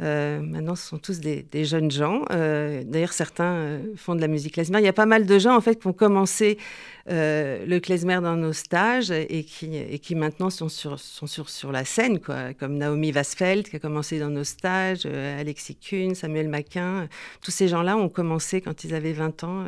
Euh, 0.00 0.40
maintenant, 0.40 0.74
ce 0.74 0.88
sont 0.88 0.98
tous 0.98 1.20
des, 1.20 1.64
jeunes 1.64 1.90
gens. 1.90 2.22
Euh, 2.30 2.82
d'ailleurs, 2.84 3.12
certains 3.12 3.54
euh, 3.54 3.82
font 3.96 4.14
de 4.14 4.20
la 4.20 4.28
musique 4.28 4.54
klezmer. 4.54 4.78
Il 4.78 4.84
y 4.84 4.88
a 4.88 4.92
pas 4.92 5.06
mal 5.06 5.26
de 5.26 5.38
gens 5.38 5.54
en 5.54 5.60
fait 5.60 5.76
qui 5.80 5.86
ont 5.86 5.92
commencé 5.92 6.58
le 7.06 7.78
klezmer 7.78 8.20
dans 8.22 8.36
nos 8.36 8.52
stages 8.52 9.10
et 9.10 9.44
qui, 9.44 9.76
et 9.76 9.98
qui 9.98 10.14
maintenant 10.14 10.50
sont 10.50 10.68
sur, 10.68 10.98
sont 10.98 11.26
sur, 11.26 11.72
la 11.72 11.84
scène, 11.84 12.20
quoi, 12.20 12.54
comme 12.54 12.78
Naomi 12.78 13.10
Vasfeld 13.10 13.68
qui 13.68 13.76
a 13.76 13.78
commencé 13.80 14.18
dans 14.18 14.30
nos 14.30 14.44
stages, 14.44 15.04
Alexis 15.04 15.76
Kuhn, 15.76 16.14
Samuel 16.14 16.48
Maquin. 16.48 17.08
Tous 17.42 17.50
ces 17.50 17.68
gens-là 17.68 17.96
ont 17.96 18.08
commencé 18.08 18.60
quand 18.60 18.84
ils 18.84 18.94
avaient 18.94 19.12
20 19.12 19.44
ans 19.44 19.64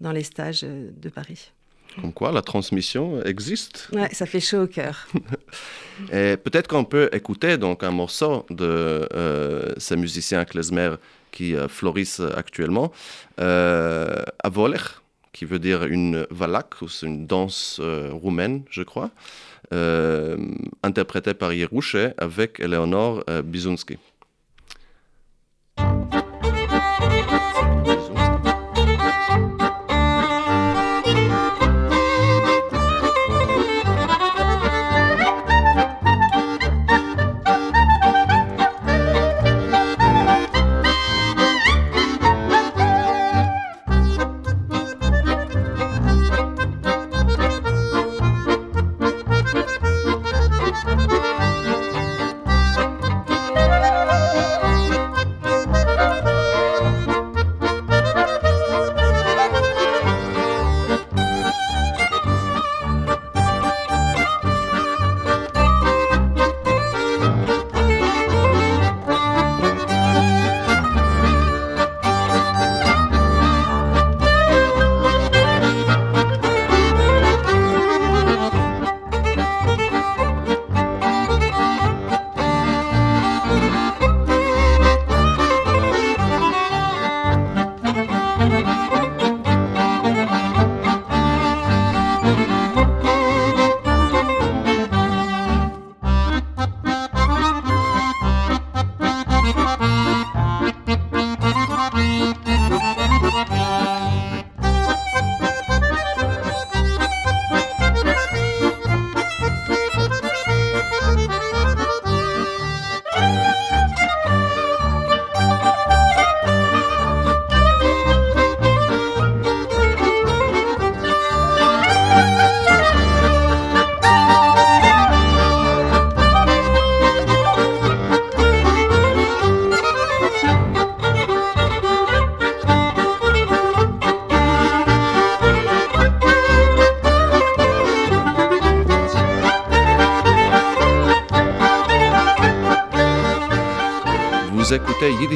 dans 0.00 0.12
les 0.12 0.24
stages 0.24 0.62
de 0.62 1.08
Paris. 1.08 1.52
Comme 2.00 2.12
quoi, 2.12 2.32
la 2.32 2.42
transmission 2.42 3.22
existe. 3.24 3.88
Ouais, 3.92 4.08
ça 4.12 4.26
fait 4.26 4.40
chaud 4.40 4.62
au 4.62 4.66
cœur. 4.66 5.06
Et 6.12 6.36
peut-être 6.36 6.68
qu'on 6.68 6.84
peut 6.84 7.10
écouter 7.12 7.58
donc 7.58 7.84
un 7.84 7.90
morceau 7.90 8.46
de 8.50 9.06
euh, 9.14 9.72
ces 9.76 9.96
musiciens 9.96 10.44
klezmer 10.44 10.94
qui 11.32 11.56
euh, 11.56 11.66
fleurissent 11.66 12.22
actuellement, 12.36 12.92
euh, 13.40 14.22
Avoler, 14.44 15.00
qui 15.32 15.46
veut 15.46 15.58
dire 15.58 15.84
une 15.84 16.26
valak, 16.30 16.80
ou 16.82 16.88
c'est 16.88 17.06
une 17.06 17.26
danse 17.26 17.80
euh, 17.82 18.10
roumaine, 18.12 18.62
je 18.70 18.82
crois, 18.82 19.10
interprétée 20.82 21.32
par 21.32 21.54
Yerouche 21.54 21.96
avec 22.18 22.60
Eleonore 22.60 23.24
Bizunski. 23.42 23.96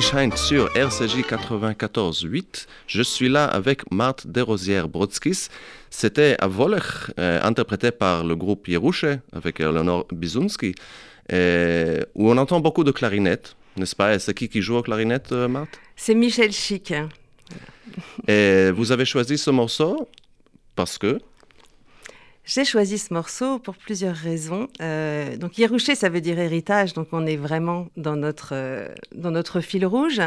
Sur 0.01 0.77
RCJ 0.77 1.23
94.8. 1.23 2.67
Je 2.87 3.03
suis 3.03 3.31
là 3.31 3.47
avec 3.47 3.91
Marthe 3.91 4.27
Desrosières-Brodskis. 4.27 5.49
C'était 5.89 6.37
à 6.39 6.49
Voller, 6.49 6.79
euh, 7.19 7.41
interprété 7.43 7.91
par 7.93 8.23
le 8.23 8.37
groupe 8.37 8.69
Yerouche 8.69 9.07
avec 9.33 9.59
Eleonore 9.61 10.07
Bizunski, 10.13 10.75
où 11.33 12.31
on 12.31 12.37
entend 12.37 12.61
beaucoup 12.61 12.85
de 12.85 12.91
clarinettes, 12.91 13.57
n'est-ce 13.79 13.97
pas? 13.97 14.19
C'est 14.19 14.35
qui 14.35 14.51
qui 14.51 14.61
joue 14.61 14.77
aux 14.77 14.83
clarinettes, 14.83 15.33
euh, 15.33 15.49
Marthe? 15.49 15.81
C'est 15.97 16.15
Michel 16.15 16.53
Chic. 16.53 16.93
Et 18.29 18.71
vous 18.73 18.93
avez 18.93 19.07
choisi 19.07 19.39
ce 19.39 19.51
morceau 19.51 20.11
parce 20.75 20.99
que 20.99 21.19
j'ai 22.47 22.65
choisi 22.65 22.97
ce 22.97 23.13
morceau 23.13 23.59
pour 23.59 23.77
plusieurs 23.77 24.15
raisons. 24.15 24.69
Euh, 24.81 25.37
donc 25.37 25.59
Yerouché, 25.59 25.97
ça 25.97 26.09
veut 26.09 26.21
dire 26.21 26.39
héritage, 26.39 26.93
donc 26.93 27.09
on 27.11 27.27
est 27.27 27.37
vraiment 27.37 27.89
dans 27.97 28.15
notre, 28.15 28.55
euh, 28.55 29.61
fil 29.61 29.85
rouge. 29.85 30.21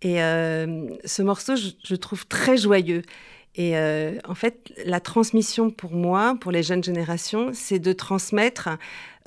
Et 0.00 0.22
euh, 0.22 0.86
ce 1.04 1.22
morceau, 1.22 1.54
je, 1.56 1.94
trouve 1.96 2.24
très 2.28 2.56
joyeux. 2.56 3.02
Et 3.56 3.74
en 3.76 4.34
fait, 4.36 4.72
la 4.86 5.00
transmission 5.00 5.70
pour 5.70 5.90
moi, 5.90 6.36
pour 6.40 6.52
les 6.52 6.62
jeunes 6.62 6.84
générations, 6.84 7.50
c'est 7.52 7.80
de 7.80 7.92
transmettre 7.92 8.68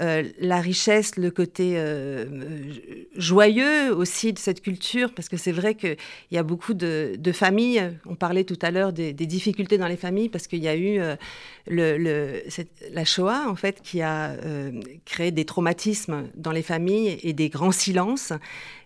euh, 0.02 0.24
la 0.40 0.60
richesse, 0.60 1.18
le 1.18 1.30
côté 1.30 1.74
euh, 1.76 2.26
joyeux 3.16 3.94
aussi 3.94 4.34
de 4.34 4.40
cette 4.40 4.62
culture, 4.62 5.14
parce 5.14 5.30
que 5.30 5.38
c'est 5.38 5.52
vrai 5.52 5.76
qu'il 5.76 5.98
y 6.32 6.38
a 6.40 6.42
beaucoup 6.42 6.74
de, 6.74 7.16
familles, 7.32 7.92
on 8.08 8.16
parlait 8.16 8.44
tout 8.44 8.58
à 8.64 8.72
l'heure 8.72 8.92
des, 8.92 9.14
difficultés 9.14 9.78
dans 9.78 9.88
les 9.88 9.98
familles, 9.98 10.30
parce 10.30 10.48
qu'il 10.48 10.64
y 10.64 10.68
a 10.68 10.76
eu 10.76 11.00
euh, 11.00 12.40
la 12.92 13.06
Shoah, 13.06 13.46
en 13.48 13.56
fait, 13.56 13.82
qui 13.84 14.02
a 14.02 14.36
créé 15.06 15.30
des 15.30 15.46
traumatismes 15.46 16.28
dans 16.34 16.52
les 16.52 16.64
familles 16.64 17.20
et 17.22 17.34
des 17.34 17.50
grands 17.50 17.72
silences. 17.72 18.34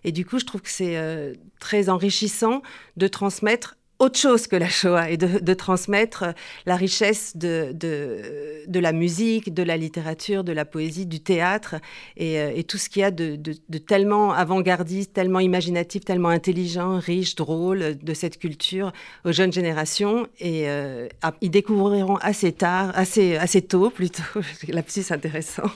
Et 0.04 0.12
du 0.12 0.26
coup, 0.26 0.38
je 0.38 0.44
trouve 0.44 0.60
que 0.60 0.70
c'est 0.70 1.34
très 1.58 1.88
enrichissant 1.88 2.62
de 2.98 3.08
transmettre 3.08 3.77
autre 3.98 4.18
chose 4.18 4.46
que 4.46 4.56
la 4.56 4.68
Shoah 4.68 5.10
et 5.10 5.16
de, 5.16 5.54
transmettre 5.54 6.26
la 6.66 6.76
richesse 6.76 7.36
de, 7.36 7.72
de, 7.74 8.78
la 8.78 8.92
musique, 8.92 9.52
de 9.52 9.62
la 9.62 9.76
littérature, 9.76 10.44
de 10.44 10.52
la 10.52 10.64
poésie, 10.64 11.06
du 11.06 11.20
théâtre 11.20 11.76
et, 12.16 12.38
euh, 12.38 12.62
tout 12.62 12.78
ce 12.78 12.88
qu'il 12.88 13.00
y 13.00 13.04
a 13.04 13.10
de, 13.10 13.36
tellement 13.78 14.32
avant-gardiste, 14.32 15.12
tellement 15.12 15.40
imaginatif, 15.40 16.04
tellement 16.04 16.28
intelligent, 16.28 16.98
riche, 16.98 17.34
drôle 17.34 17.98
de 18.00 18.14
cette 18.14 18.38
culture 18.38 18.92
aux 19.24 19.32
jeunes 19.32 19.52
générations. 19.52 20.28
Et 20.38 20.68
euh, 20.68 21.08
ils 21.40 21.50
découvriront 21.50 22.16
assez 22.16 22.52
tard, 22.52 22.92
assez, 22.94 23.36
assez 23.36 23.62
tôt 23.62 23.90
plutôt, 23.90 24.22
c'est 24.86 25.12
intéressant, 25.12 25.70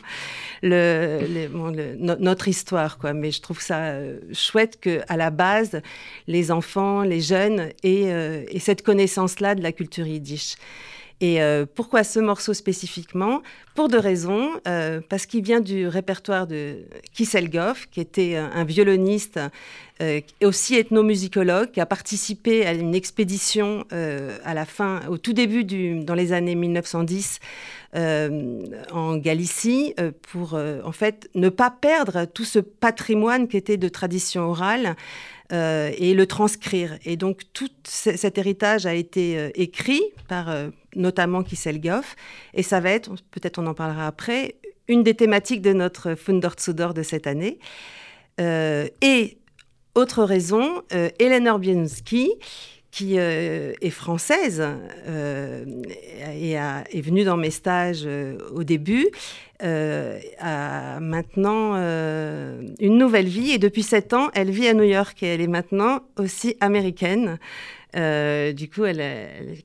le, 0.62 1.48
notre 1.98 2.48
histoire. 2.48 2.98
Quoi. 2.98 3.12
Mais 3.12 3.30
je 3.30 3.40
trouve 3.40 3.60
ça 3.60 3.78
euh, 3.80 4.18
chouette 4.32 4.78
qu'à 4.80 5.16
la 5.16 5.30
base, 5.30 5.80
les 6.26 6.50
enfants, 6.50 7.02
les 7.02 7.20
jeunes 7.20 7.70
aient, 7.82 8.10
euh, 8.12 8.44
cette 8.58 8.82
connaissance-là 8.82 9.54
de 9.54 9.62
la 9.62 9.72
culture 9.72 10.06
yiddish. 10.06 10.54
Et 11.22 11.40
euh, 11.40 11.66
pourquoi 11.72 12.02
ce 12.02 12.18
morceau 12.18 12.52
spécifiquement? 12.52 13.42
Pour 13.76 13.86
deux 13.88 14.00
raisons. 14.00 14.50
Euh, 14.66 15.00
parce 15.08 15.24
qu'il 15.24 15.44
vient 15.44 15.60
du 15.60 15.86
répertoire 15.86 16.48
de 16.48 16.78
Kisselgoff, 17.14 17.88
qui 17.92 18.00
était 18.00 18.34
un 18.34 18.64
violoniste 18.64 19.38
euh, 20.02 20.20
et 20.40 20.46
aussi 20.46 20.74
ethnomusicologue, 20.74 21.70
qui 21.70 21.80
a 21.80 21.86
participé 21.86 22.66
à 22.66 22.72
une 22.72 22.96
expédition 22.96 23.84
au 25.08 25.16
tout 25.16 25.32
début, 25.32 25.64
dans 26.02 26.14
les 26.14 26.32
années 26.32 26.56
1910, 26.56 27.38
en 27.94 29.16
Galicie, 29.16 29.94
pour 30.22 30.54
en 30.54 30.92
fait 30.92 31.30
ne 31.36 31.50
pas 31.50 31.70
perdre 31.70 32.24
tout 32.24 32.44
ce 32.44 32.58
patrimoine 32.58 33.46
qui 33.46 33.56
était 33.56 33.76
de 33.76 33.88
tradition 33.88 34.50
orale. 34.50 34.96
Et 35.52 36.14
le 36.14 36.26
transcrire. 36.26 36.98
Et 37.04 37.16
donc 37.16 37.42
tout 37.52 37.68
cet 37.84 38.38
héritage 38.38 38.86
a 38.86 38.94
été 38.94 39.50
écrit 39.54 40.02
par 40.26 40.48
notamment 40.96 41.42
Kisselgoff. 41.42 42.16
Et 42.54 42.62
ça 42.62 42.80
va 42.80 42.90
être, 42.90 43.10
peut-être 43.30 43.58
on 43.58 43.66
en 43.66 43.74
parlera 43.74 44.06
après, 44.06 44.56
une 44.88 45.02
des 45.02 45.14
thématiques 45.14 45.62
de 45.62 45.72
notre 45.72 46.14
Fundortsudor 46.14 46.94
de 46.94 47.02
cette 47.02 47.26
année. 47.26 47.58
Euh, 48.40 48.88
et 49.00 49.38
autre 49.94 50.24
raison, 50.24 50.82
euh, 50.92 51.10
Hélène 51.18 51.48
Orbienski, 51.48 52.30
qui 52.92 53.18
euh, 53.18 53.72
est 53.80 53.90
française 53.90 54.62
et 55.08 56.52
est 56.52 57.00
venue 57.00 57.24
dans 57.24 57.36
mes 57.36 57.50
stages 57.50 58.06
au 58.54 58.62
début, 58.62 59.08
a 59.60 61.00
maintenant 61.00 61.74
une 61.74 62.98
nouvelle 62.98 63.28
vie 63.28 63.50
et 63.52 63.58
depuis 63.58 63.82
sept 63.82 64.12
ans, 64.12 64.30
elle 64.34 64.50
vit 64.50 64.68
à 64.68 64.74
New 64.74 64.84
York 64.84 65.22
et 65.22 65.26
elle 65.26 65.40
est 65.40 65.48
maintenant 65.48 66.02
aussi 66.18 66.56
américaine. 66.60 67.38
Euh, 67.94 68.52
du 68.52 68.68
coup, 68.70 68.84
elle, 68.84 69.02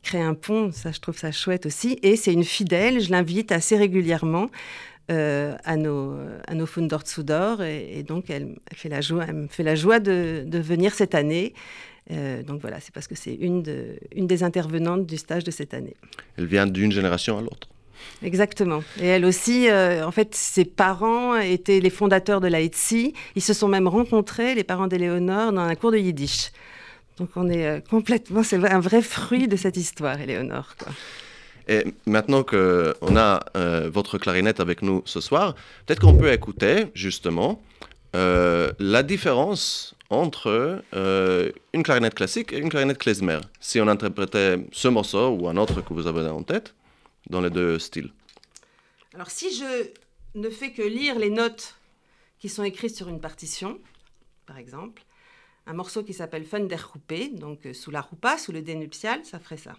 crée 0.03 0.21
un 0.21 0.33
pont, 0.33 0.71
ça 0.71 0.91
je 0.91 0.99
trouve 0.99 1.17
ça 1.17 1.31
chouette 1.31 1.65
aussi. 1.65 1.97
Et 2.03 2.15
c'est 2.15 2.33
une 2.33 2.43
fidèle, 2.43 2.99
je 3.01 3.11
l'invite 3.11 3.51
assez 3.51 3.77
régulièrement 3.77 4.49
euh, 5.11 5.55
à 5.63 5.77
nos, 5.77 6.15
à 6.47 6.53
nos. 6.53 6.65
Et, 7.61 7.99
et, 7.99 8.03
donc, 8.03 8.29
elle, 8.29 8.55
fait 8.73 8.89
la 8.89 9.01
joie, 9.01 9.25
elle 9.27 9.35
me 9.35 9.47
fait 9.47 9.63
la 9.63 9.75
joie 9.75 9.99
de, 9.99 10.43
de 10.45 10.59
venir 10.59 10.93
cette 10.93 11.15
année. 11.15 11.53
Euh, 12.11 12.43
donc 12.43 12.61
voilà, 12.61 12.79
c'est 12.79 12.93
parce 12.93 13.07
que 13.07 13.15
c'est 13.15 13.33
une, 13.33 13.63
de, 13.63 13.97
une 14.15 14.27
des 14.27 14.43
intervenantes 14.43 15.05
du 15.05 15.17
stage 15.17 15.43
de 15.43 15.51
cette 15.51 15.73
année. 15.73 15.95
Elle 16.37 16.45
vient 16.45 16.67
d'une 16.67 16.91
génération 16.91 17.37
à 17.37 17.41
l'autre. 17.41 17.67
Exactement. 18.21 18.83
Et 19.01 19.07
elle 19.07 19.25
aussi, 19.25 19.67
en 19.71 20.11
fait, 20.11 20.35
ses 20.35 20.65
parents 20.65 21.35
étaient 21.35 21.79
les 21.79 21.89
fondateurs 21.89 22.39
de 22.39 22.47
la 22.47 22.61
Ils 22.61 22.71
se 23.39 23.53
sont 23.53 23.67
même 23.67 23.87
rencontrés, 23.87 24.53
les 24.53 24.63
parents 24.63 24.87
d'Éléonore, 24.87 25.51
dans 25.51 25.61
un 25.61 25.75
cours 25.75 25.91
de 25.91 25.97
yiddish. 25.97 26.51
Donc 27.17 27.29
on 27.35 27.49
est 27.49 27.65
euh, 27.65 27.79
complètement, 27.79 28.43
c'est 28.43 28.63
un 28.63 28.79
vrai 28.79 29.01
fruit 29.01 29.47
de 29.47 29.55
cette 29.55 29.77
histoire, 29.77 30.19
Éléonore. 30.21 30.75
Et 31.67 31.83
maintenant 32.05 32.43
qu'on 32.43 33.17
a 33.17 33.39
euh, 33.57 33.89
votre 33.91 34.17
clarinette 34.17 34.59
avec 34.59 34.81
nous 34.81 35.01
ce 35.05 35.19
soir, 35.19 35.55
peut-être 35.85 35.99
qu'on 35.99 36.15
peut 36.15 36.31
écouter 36.31 36.85
justement 36.93 37.61
euh, 38.15 38.71
la 38.79 39.03
différence 39.03 39.95
entre 40.09 40.81
une 41.73 41.83
clarinette 41.83 42.13
classique 42.13 42.53
et 42.53 42.59
une 42.59 42.69
clarinette 42.69 42.97
klezmer, 42.97 43.39
si 43.59 43.81
on 43.81 43.87
interprétait 43.87 44.57
ce 44.71 44.87
morceau 44.87 45.29
ou 45.31 45.49
un 45.49 45.57
autre 45.57 45.81
que 45.81 45.93
vous 45.93 46.07
avez 46.07 46.21
en 46.29 46.43
tête 46.43 46.73
dans 47.29 47.41
les 47.41 47.49
deux 47.49 47.77
styles. 47.77 48.11
Alors 49.13 49.29
si 49.29 49.53
je 49.53 49.89
ne 50.35 50.49
fais 50.49 50.71
que 50.71 50.81
lire 50.81 51.19
les 51.19 51.29
notes 51.29 51.75
qui 52.39 52.49
sont 52.49 52.63
écrites 52.63 52.95
sur 52.95 53.09
une 53.09 53.19
partition, 53.19 53.79
par 54.45 54.57
exemple, 54.57 55.03
un 55.65 55.73
morceau 55.73 56.03
qui 56.03 56.13
s'appelle 56.13 56.45
Fun 56.45 56.61
der 56.61 56.93
donc 57.33 57.65
euh, 57.65 57.73
sous 57.73 57.91
la 57.91 58.01
roupa, 58.01 58.37
sous 58.37 58.51
le 58.51 58.61
dénuptial, 58.61 59.25
ça 59.25 59.39
ferait 59.39 59.57
ça. 59.57 59.75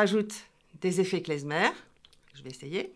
Rajoute 0.00 0.32
des 0.80 0.98
effets 1.02 1.20
klezmer, 1.20 1.68
je 2.34 2.42
vais 2.42 2.48
essayer. 2.48 2.90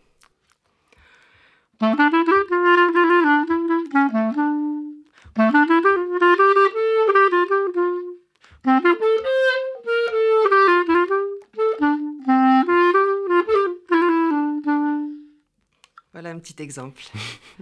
Voilà 16.11 16.31
un 16.31 16.39
petit 16.39 16.55
exemple. 16.63 17.03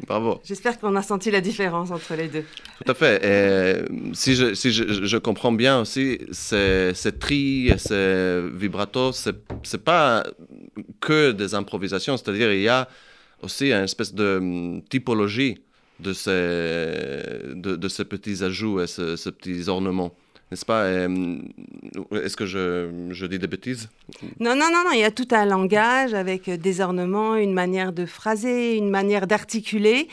Bravo. 0.08 0.39
J'espère 0.45 0.79
qu'on 0.79 0.95
a 0.95 1.01
senti 1.01 1.32
la 1.32 1.41
différence 1.41 1.91
entre 1.91 2.15
les 2.15 2.29
deux. 2.29 2.45
Tout 2.86 2.91
à 2.91 2.96
fait. 2.96 3.24
Et 3.24 4.13
si 4.13 4.36
je, 4.36 4.54
si 4.54 4.72
je, 4.72 5.06
je 5.06 5.17
comprends 5.17 5.52
bien 5.52 5.82
aussi, 5.82 6.19
ces, 6.32 6.91
ces 6.93 7.12
tri 7.12 7.72
ces 7.78 7.93
ce 9.13 9.30
n'est 9.30 9.84
pas 9.84 10.24
que 11.00 11.32
des 11.32 11.56
improvisations, 11.56 12.17
c'est-à-dire 12.17 12.52
il 12.52 12.62
y 12.62 12.69
a 12.69 12.88
aussi 13.41 13.72
une 13.72 13.84
espèce 13.84 14.13
de 14.13 14.38
hum, 14.38 14.82
typologie 14.89 15.60
de 16.00 16.13
ces, 16.13 17.54
de, 17.56 17.88
ces 17.88 18.06
petits 18.06 18.43
ajouts 18.43 18.82
et 18.82 18.88
ces, 18.88 19.32
petits 19.32 19.69
ornements. 19.69 20.13
N'est-ce 20.52 20.65
pas? 20.65 21.06
Hum, 21.06 21.48
Est-ce 22.12 22.36
que 22.36 22.46
je, 22.46 23.08
je, 23.12 23.26
dis 23.26 23.39
des 23.39 23.48
bêtises? 23.48 23.89
Non, 24.39 24.56
non, 24.56 24.69
non, 24.72 24.84
non. 24.86 24.91
Il 24.93 25.00
y 25.00 25.04
a 25.04 25.12
tout 25.12 25.28
un 25.32 25.46
langage 25.46 26.13
avec 26.13 26.50
des 26.50 26.82
ornements, 26.82 27.36
une 27.36 27.54
manière 27.54 27.93
de 27.93 28.06
phraser, 28.06 28.76
une 28.76 28.89
manière 28.89 29.28
d'articuler 29.28 30.08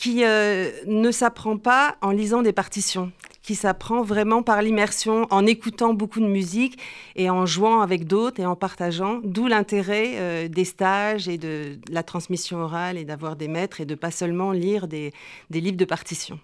qui 0.00 0.24
euh, 0.24 0.70
ne 0.86 1.10
s'apprend 1.10 1.58
pas 1.58 1.96
en 2.00 2.10
lisant 2.10 2.40
des 2.40 2.54
partitions 2.54 3.12
qui 3.42 3.54
s'apprend 3.54 4.02
vraiment 4.02 4.42
par 4.42 4.62
l'immersion, 4.62 5.26
en 5.30 5.44
écoutant 5.44 5.92
beaucoup 5.92 6.20
de 6.20 6.26
musique 6.26 6.78
et 7.16 7.30
en 7.30 7.46
jouant 7.46 7.80
avec 7.80 8.06
d'autres 8.06 8.38
et 8.40 8.46
en 8.46 8.54
partageant, 8.54 9.20
d'où 9.24 9.46
l'intérêt 9.46 10.12
euh, 10.16 10.48
des 10.48 10.64
stages 10.64 11.26
et 11.26 11.36
de, 11.36 11.78
la 11.90 12.02
transmission 12.02 12.58
orale 12.58 12.96
et 12.96 13.04
d'avoir 13.04 13.36
des 13.36 13.48
maîtres 13.48 13.80
et 13.80 13.86
de 13.86 13.94
pas 13.94 14.10
seulement 14.10 14.52
lire 14.52 14.86
des, 14.88 15.12
livres 15.50 15.76
de 15.76 15.84
partition. 15.84 16.38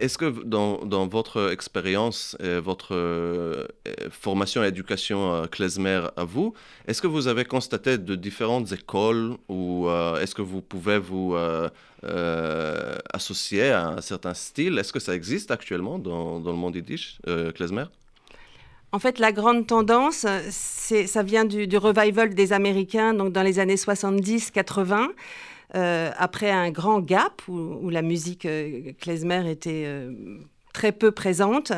Est-ce 0.00 0.18
que 0.18 0.44
dans, 0.44 0.84
dans, 0.84 1.06
votre 1.06 1.52
expérience, 1.52 2.36
votre 2.40 2.94
euh, 2.94 3.66
formation 4.10 4.64
et 4.64 4.68
éducation 4.68 5.42
à 5.42 5.48
klezmer 5.48 6.02
à 6.16 6.24
vous, 6.24 6.54
est-ce 6.86 7.02
que 7.02 7.06
vous 7.06 7.26
avez 7.26 7.44
constaté 7.44 7.98
de 7.98 8.14
différentes 8.14 8.72
écoles 8.72 9.36
ou 9.48 9.88
euh, 9.88 10.20
est-ce 10.20 10.34
que 10.34 10.42
vous 10.42 10.62
pouvez 10.62 10.98
vous 10.98 11.36
euh, 12.04 12.96
associé 13.12 13.70
à 13.70 13.90
un 13.90 14.00
certain 14.00 14.34
style? 14.34 14.76
Est-ce 14.76 14.92
que 14.92 14.98
ça 14.98 15.14
existe 15.14 15.52
actuellement 15.52 16.00
dans, 16.00 16.40
dans 16.40 16.50
le 16.50 16.56
monde 16.56 16.74
yiddish, 16.74 17.18
euh, 17.28 17.52
klezmer? 17.52 17.84
En 18.90 18.98
fait, 18.98 19.20
la 19.20 19.30
grande 19.30 19.68
tendance, 19.68 20.26
ça 20.50 21.22
vient 21.22 21.44
du, 21.44 21.76
revival 21.76 22.34
des 22.34 22.52
Américains, 22.52 23.14
donc 23.14 23.32
dans 23.32 23.44
les 23.44 23.60
années 23.60 23.76
70-80, 23.76 24.94
euh, 24.94 25.06
après 25.72 26.50
un 26.50 26.70
grand 26.70 27.00
gap 27.00 27.42
où, 27.48 27.88
la 27.90 28.02
musique 28.02 28.46
klezmer 29.00 29.50
était 29.50 29.86
très 30.72 30.92
peu 30.92 31.12
présente. 31.12 31.72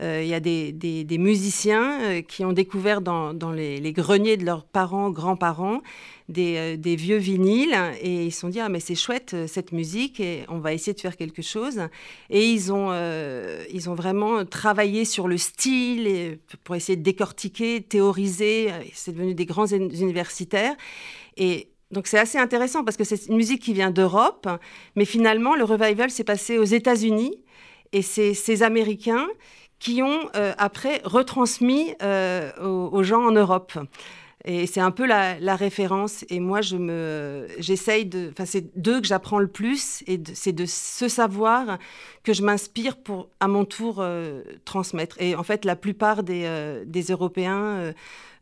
Il 0.00 0.26
y 0.26 0.34
a 0.34 0.40
des, 0.40 1.18
musiciens 1.18 2.22
qui 2.22 2.44
ont 2.44 2.52
découvert 2.52 3.00
dans, 3.00 3.52
les, 3.52 3.92
greniers 3.92 4.36
de 4.36 4.44
leurs 4.44 4.64
parents, 4.64 5.10
grands-parents, 5.10 5.80
euh, 6.38 6.76
des, 6.76 6.96
vieux 6.96 7.16
vinyles. 7.16 7.76
Et 8.00 8.26
ils 8.26 8.32
se 8.32 8.40
sont 8.40 8.48
dit 8.48 8.60
ah 8.60 8.68
mais 8.68 8.80
c'est 8.80 8.94
chouette 8.94 9.32
euh, 9.34 9.46
cette 9.46 9.72
musique 9.72 10.20
et 10.20 10.44
on 10.48 10.58
va 10.58 10.72
essayer 10.72 10.92
de 10.92 11.00
faire 11.00 11.16
quelque 11.16 11.42
chose. 11.42 11.80
Et 12.28 12.48
ils 12.48 12.72
ont 12.72 12.88
euh, 12.90 13.64
ils 13.72 13.90
ont 13.90 13.94
vraiment 13.94 14.44
travaillé 14.44 15.04
sur 15.04 15.28
le 15.28 15.38
style 15.38 16.38
pour 16.64 16.76
essayer 16.76 16.96
de 16.96 17.02
décortiquer 17.02 17.80
théoriser. 17.80 18.70
C'est 18.94 19.12
devenu 19.12 19.34
des 19.34 19.46
grands 19.46 19.66
universitaires. 19.66 20.74
Et 21.36 21.69
donc 21.90 22.06
c'est 22.06 22.18
assez 22.18 22.38
intéressant 22.38 22.84
parce 22.84 22.96
que 22.96 23.04
c'est 23.04 23.26
une 23.26 23.36
musique 23.36 23.62
qui 23.62 23.72
vient 23.72 23.90
d'Europe 23.90 24.48
mais 24.96 25.04
finalement 25.04 25.54
le 25.54 25.64
revival 25.64 26.10
s'est 26.10 26.24
passé 26.24 26.58
aux 26.58 26.64
États-Unis 26.64 27.36
et 27.92 28.02
c'est 28.02 28.34
ces 28.34 28.62
Américains 28.62 29.26
qui 29.78 30.02
ont 30.02 30.28
après 30.58 31.00
retransmis 31.04 31.94
aux, 32.62 33.02
gens 33.02 33.24
en 33.24 33.32
Europe. 33.32 33.72
Et 34.44 34.66
c'est 34.66 34.80
un 34.80 34.90
peu 34.90 35.06
la, 35.06 35.56
référence. 35.56 36.24
Et 36.30 36.40
moi, 36.40 36.62
je 36.62 36.76
me, 36.76 37.46
j'essaye 37.58 38.06
de. 38.06 38.30
Enfin, 38.32 38.46
c'est 38.46 38.76
d'eux 38.78 39.00
que 39.00 39.06
j'apprends 39.06 39.38
le 39.38 39.48
plus. 39.48 40.02
Et 40.06 40.20
c'est 40.34 40.52
de 40.52 40.64
ce 40.66 41.08
savoir 41.08 41.78
que 42.22 42.32
je 42.32 42.42
m'inspire 42.42 42.96
pour, 42.96 43.28
à 43.40 43.48
mon 43.48 43.64
tour, 43.64 43.96
euh, 43.98 44.42
transmettre. 44.64 45.20
Et 45.20 45.34
en 45.34 45.42
fait, 45.42 45.64
la 45.64 45.76
plupart 45.76 46.22
des, 46.22 46.44
euh, 46.44 46.84
des 46.86 47.04
Européens 47.04 47.92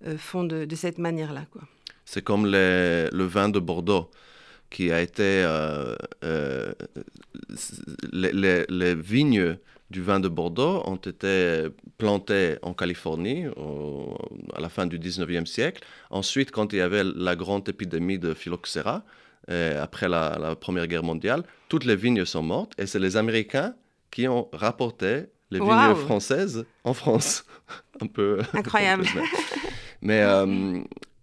euh, 0.07 0.19
font 0.19 0.45
de, 0.45 0.65
de, 0.65 0.77
cette 0.77 0.99
manière-là. 0.99 1.47
Quoi. 1.53 1.63
C'est 2.11 2.23
comme 2.23 2.47
les, 2.47 3.11
le 3.11 3.25
vin 3.25 3.51
de 3.51 3.59
Bordeaux 3.59 4.11
qui 4.71 4.91
a 4.91 5.03
été. 5.03 5.47
les, 8.13 8.33
les, 8.33 8.65
les 8.69 8.95
vignes 8.95 9.59
du 9.91 10.03
vin 10.03 10.19
de 10.19 10.29
Bordeaux 10.29 10.83
ont 10.87 10.97
été 10.97 11.67
plantés 11.99 12.57
en 12.63 12.73
Californie 12.73 13.45
à 14.55 14.61
la 14.61 14.71
fin 14.71 14.87
du 14.87 14.99
19e 14.99 15.45
siècle. 15.45 15.83
Ensuite, 16.09 16.51
quand 16.51 16.73
il 16.73 16.79
y 16.79 16.83
avait 16.83 17.05
la 17.05 17.37
grande 17.37 17.69
épidémie 17.69 18.19
de 18.19 18.33
phylloxéra, 18.33 19.05
euh, 19.51 19.83
après 19.83 20.09
la, 20.09 20.57
Première 20.57 20.87
Guerre 20.87 21.05
mondiale, 21.05 21.43
toutes 21.69 21.85
les 21.85 21.97
vignes 21.97 22.25
sont 22.25 22.43
mortes 22.43 22.73
et 22.79 22.87
c'est 22.87 22.99
les 22.99 23.17
Américains 23.17 23.75
qui 24.11 24.29
ont 24.29 24.49
rapporté 24.53 25.27
les 25.51 25.61
vignes 25.61 25.95
françaises 25.95 26.65
en 26.85 26.95
France. 26.95 27.45
Un 28.01 28.07
peu 28.07 28.41
incroyable. 28.55 29.05
Mais 30.03 30.23
euh, 30.23 30.81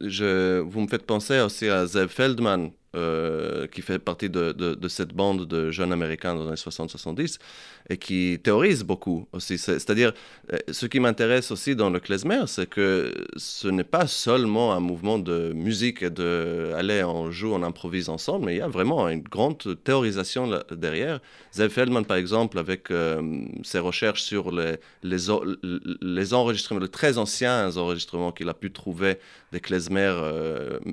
je, 0.00 0.60
vous 0.60 0.80
me 0.80 0.88
faites 0.88 1.06
penser 1.06 1.40
aussi 1.40 1.68
à 1.68 1.86
Zev 1.86 2.08
Feldman, 2.08 2.70
euh, 2.94 3.66
qui 3.68 3.80
fait 3.80 3.98
partie 3.98 4.28
de, 4.28 4.52
de, 4.52 4.88
cette 4.88 5.14
bande 5.14 5.46
de 5.46 5.70
jeunes 5.70 5.94
américains 5.94 6.34
dans 6.34 6.50
les 6.50 6.56
60-70 6.56 7.38
et 7.88 7.96
qui 7.96 8.38
théorise 8.44 8.84
beaucoup 8.84 9.26
aussi. 9.32 9.56
C'est-à-dire, 9.56 10.12
euh, 10.52 10.58
ce 10.70 10.84
qui 10.84 11.00
m'intéresse 11.00 11.50
aussi 11.50 11.74
dans 11.74 11.88
le 11.88 12.00
klezmer, 12.00 12.42
c'est 12.46 12.68
que 12.68 13.14
ce 13.36 13.68
n'est 13.68 13.82
pas 13.82 14.06
seulement 14.06 14.74
un 14.74 14.80
mouvement 14.80 15.18
de 15.18 15.54
musique 15.54 16.02
et 16.02 16.10
de 16.10 16.74
aller, 16.76 17.02
on 17.02 17.30
joue, 17.30 17.54
on 17.54 17.62
improvise 17.62 18.10
ensemble, 18.10 18.44
mais 18.44 18.56
il 18.56 18.58
y 18.58 18.60
a 18.60 18.68
vraiment 18.68 19.08
une 19.08 19.22
grande 19.22 19.56
théorisation 19.82 20.50
derrière. 20.70 21.20
Zev 21.54 21.70
Feldman, 21.70 22.04
par 22.04 22.18
exemple, 22.18 22.58
avec 22.58 22.90
euh, 22.90 23.46
ses 23.62 23.78
recherches 23.78 24.22
sur 24.22 24.52
les, 24.52 24.76
les, 25.02 25.16
les, 26.02 26.34
enregistrements, 26.34 26.80
les 26.80 26.88
très 26.88 27.16
anciens 27.16 27.74
enregistrements 27.74 28.32
qu'il 28.32 28.50
a 28.50 28.54
pu 28.54 28.70
trouver 28.70 29.18
des 29.52 29.60
klezmer, 29.60 30.14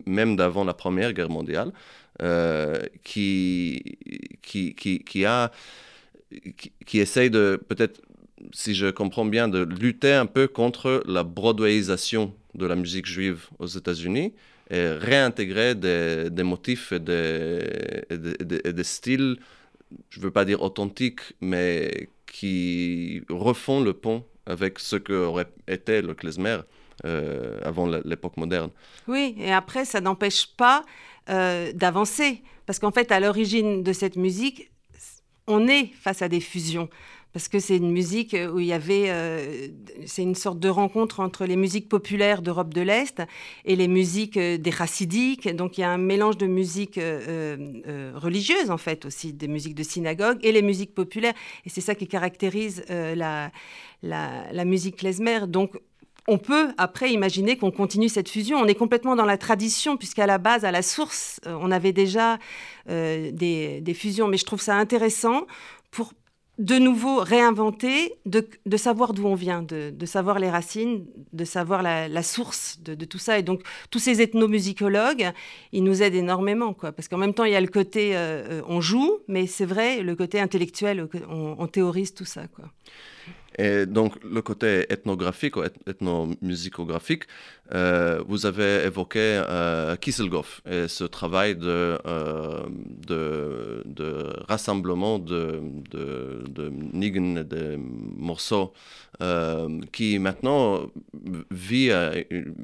même 0.06 0.36
d'avant 0.36 0.64
la 0.64 0.74
Première 0.74 1.14
Guerre 1.14 1.30
mondiale, 1.30 1.72
euh, 2.22 2.78
qui, 3.06 3.82
qui, 4.42 4.76
qui, 4.76 5.00
qui, 5.00 5.26
a, 5.26 5.54
qui, 6.86 7.00
essaye 7.00 7.30
de, 7.30 7.58
peut-être, 7.70 8.02
si 8.52 8.76
je 8.76 8.88
comprends 8.88 9.24
bien, 9.24 9.48
de 9.48 9.64
lutter 9.64 10.12
un 10.12 10.26
peu 10.26 10.50
contre 10.50 11.02
la 11.08 11.24
broadwayisation 11.24 12.34
de 12.56 12.66
la 12.66 12.76
musique 12.76 13.06
juive 13.06 13.48
aux 13.58 13.68
États-Unis 13.68 14.34
et 14.70 14.88
réintégrer 14.90 15.76
des, 15.76 16.30
des 16.30 16.44
motifs 16.44 16.92
et 16.92 17.00
des, 17.00 17.62
des, 18.10 18.84
styles, 18.84 19.38
je 20.10 20.20
ne 20.20 20.24
veux 20.26 20.32
pas 20.32 20.44
dire 20.44 20.62
authentiques, 20.62 21.22
mais 21.40 22.10
qui 22.28 23.22
refont 23.30 23.80
le 23.80 23.94
pont 23.94 24.26
avec 24.46 24.80
ce 24.80 24.98
qu'aurait 24.98 25.48
été 25.70 26.02
le 26.02 26.14
klezmer 26.14 26.60
euh, 27.06 27.60
avant 27.64 27.88
l'époque 27.88 28.38
moderne. 28.38 28.70
Oui, 29.08 29.36
et 29.40 29.52
après, 29.52 29.86
ça 29.86 30.02
n'empêche 30.02 30.48
pas 30.56 30.84
euh, 31.30 31.72
d'avancer. 31.74 32.42
Parce 32.66 32.80
qu'en 32.80 32.92
fait, 32.92 33.12
à 33.12 33.20
l'origine 33.20 33.84
de 33.84 33.94
cette 33.94 34.16
musique, 34.16 34.72
on 35.48 35.68
est 35.68 35.92
face 36.02 36.24
à 36.24 36.28
des 36.28 36.40
fusions. 36.40 36.90
Parce 37.34 37.48
que 37.48 37.60
c'est 37.60 37.78
une 37.78 37.92
musique 37.92 38.36
où 38.52 38.60
il 38.60 38.66
y 38.66 38.74
avait. 38.74 39.10
Euh, 39.10 39.68
c'est 40.08 40.24
une 40.24 40.34
sorte 40.34 40.60
de 40.60 40.70
rencontre 40.70 41.20
entre 41.20 41.46
les 41.46 41.56
musiques 41.56 41.88
populaires 41.88 42.42
d'Europe 42.42 42.74
de 42.74 42.82
l'Est 42.82 43.22
et 43.66 43.76
les 43.76 43.88
musiques 43.88 44.38
euh, 44.38 44.58
des 44.58 44.72
chassidiques. 44.72 45.48
Donc 45.56 45.78
il 45.78 45.82
y 45.82 45.84
a 45.84 45.92
un 45.92 46.00
mélange 46.00 46.38
de 46.38 46.48
musiques 46.48 47.00
religieuses, 48.16 48.72
en 48.72 48.78
fait, 48.78 49.06
aussi, 49.06 49.32
des 49.32 49.48
musiques 49.48 49.76
de 49.76 49.84
synagogue 49.84 50.40
et 50.42 50.52
les 50.52 50.64
musiques 50.64 50.96
populaires. 50.96 51.36
Et 51.66 51.70
c'est 51.70 51.82
ça 51.82 51.94
qui 51.94 52.08
caractérise 52.08 52.84
la, 52.90 53.52
musique 54.66 54.96
klezmer. 54.96 55.42
Donc 55.48 55.80
on 56.28 56.38
peut 56.38 56.70
après 56.78 57.12
imaginer 57.12 57.58
qu'on 57.58 57.72
continue 57.72 58.10
cette 58.10 58.30
fusion. 58.30 58.58
On 58.58 58.66
est 58.66 58.76
complètement 58.76 59.16
dans 59.16 59.26
la 59.26 59.38
tradition, 59.38 59.98
puisqu'à 59.98 60.26
la 60.26 60.38
base, 60.38 60.66
à 60.66 60.72
la 60.72 60.82
source, 60.82 61.40
euh, 61.48 61.58
on 61.60 61.72
avait 61.72 61.94
déjà 61.94 62.38
euh, 62.90 63.32
des, 63.32 63.94
fusions. 63.94 64.28
Mais 64.28 64.38
je 64.38 64.46
trouve 64.46 64.62
ça 64.62 64.76
intéressant 64.76 65.48
pour 65.92 66.14
de 66.60 66.78
nouveau 66.78 67.20
réinventer, 67.20 68.16
de, 68.26 68.46
savoir 68.76 69.14
d'où 69.14 69.26
on 69.26 69.34
vient, 69.34 69.64
de, 69.64 70.06
savoir 70.06 70.40
les 70.40 70.50
racines, 70.50 71.06
de 71.32 71.46
savoir 71.46 71.82
la, 71.82 72.24
source 72.24 72.80
de, 72.82 73.06
tout 73.06 73.18
ça. 73.18 73.40
Et 73.40 73.44
donc, 73.44 73.62
tous 73.92 74.00
ces 74.00 74.22
ethnomusicologues, 74.22 75.32
ils 75.72 75.84
nous 75.84 76.04
aident 76.04 76.16
énormément, 76.16 76.74
quoi. 76.74 76.92
Parce 76.92 77.08
qu'en 77.08 77.18
même 77.18 77.34
temps, 77.34 77.46
il 77.46 77.54
y 77.54 77.56
a 77.56 77.62
le 77.62 77.68
côté, 77.68 78.12
euh, 78.14 78.62
on 78.68 78.82
joue, 78.82 79.20
mais 79.30 79.48
c'est 79.48 79.66
vrai, 79.66 80.04
le 80.04 80.16
côté 80.18 80.42
intellectuel, 80.42 81.08
on, 81.30 81.56
on 81.58 81.68
théorise 81.68 82.14
tout 82.14 82.26
ça, 82.26 82.48
quoi. 82.48 82.66
Et 83.58 83.86
donc, 83.86 84.16
le 84.24 84.42
côté 84.42 84.86
ethnographique 84.90 85.58
ou 85.58 85.64
ethnomusicographique, 85.64 87.24
euh, 87.74 88.24
vous 88.28 88.46
avez 88.46 88.84
évoqué 88.86 89.20
euh, 89.20 89.96
Kisselgoff 89.96 90.62
et 90.70 90.88
ce 90.88 91.04
travail 91.04 91.56
de, 91.56 91.98
euh, 92.06 92.62
de, 93.08 93.82
de, 93.86 94.34
rassemblement 94.48 95.18
de, 95.20 95.62
de, 95.92 96.44
de 96.48 96.70
de 97.44 97.76
morceaux, 97.78 98.74
qui 99.92 100.20
maintenant 100.20 100.90
vit 101.52 101.92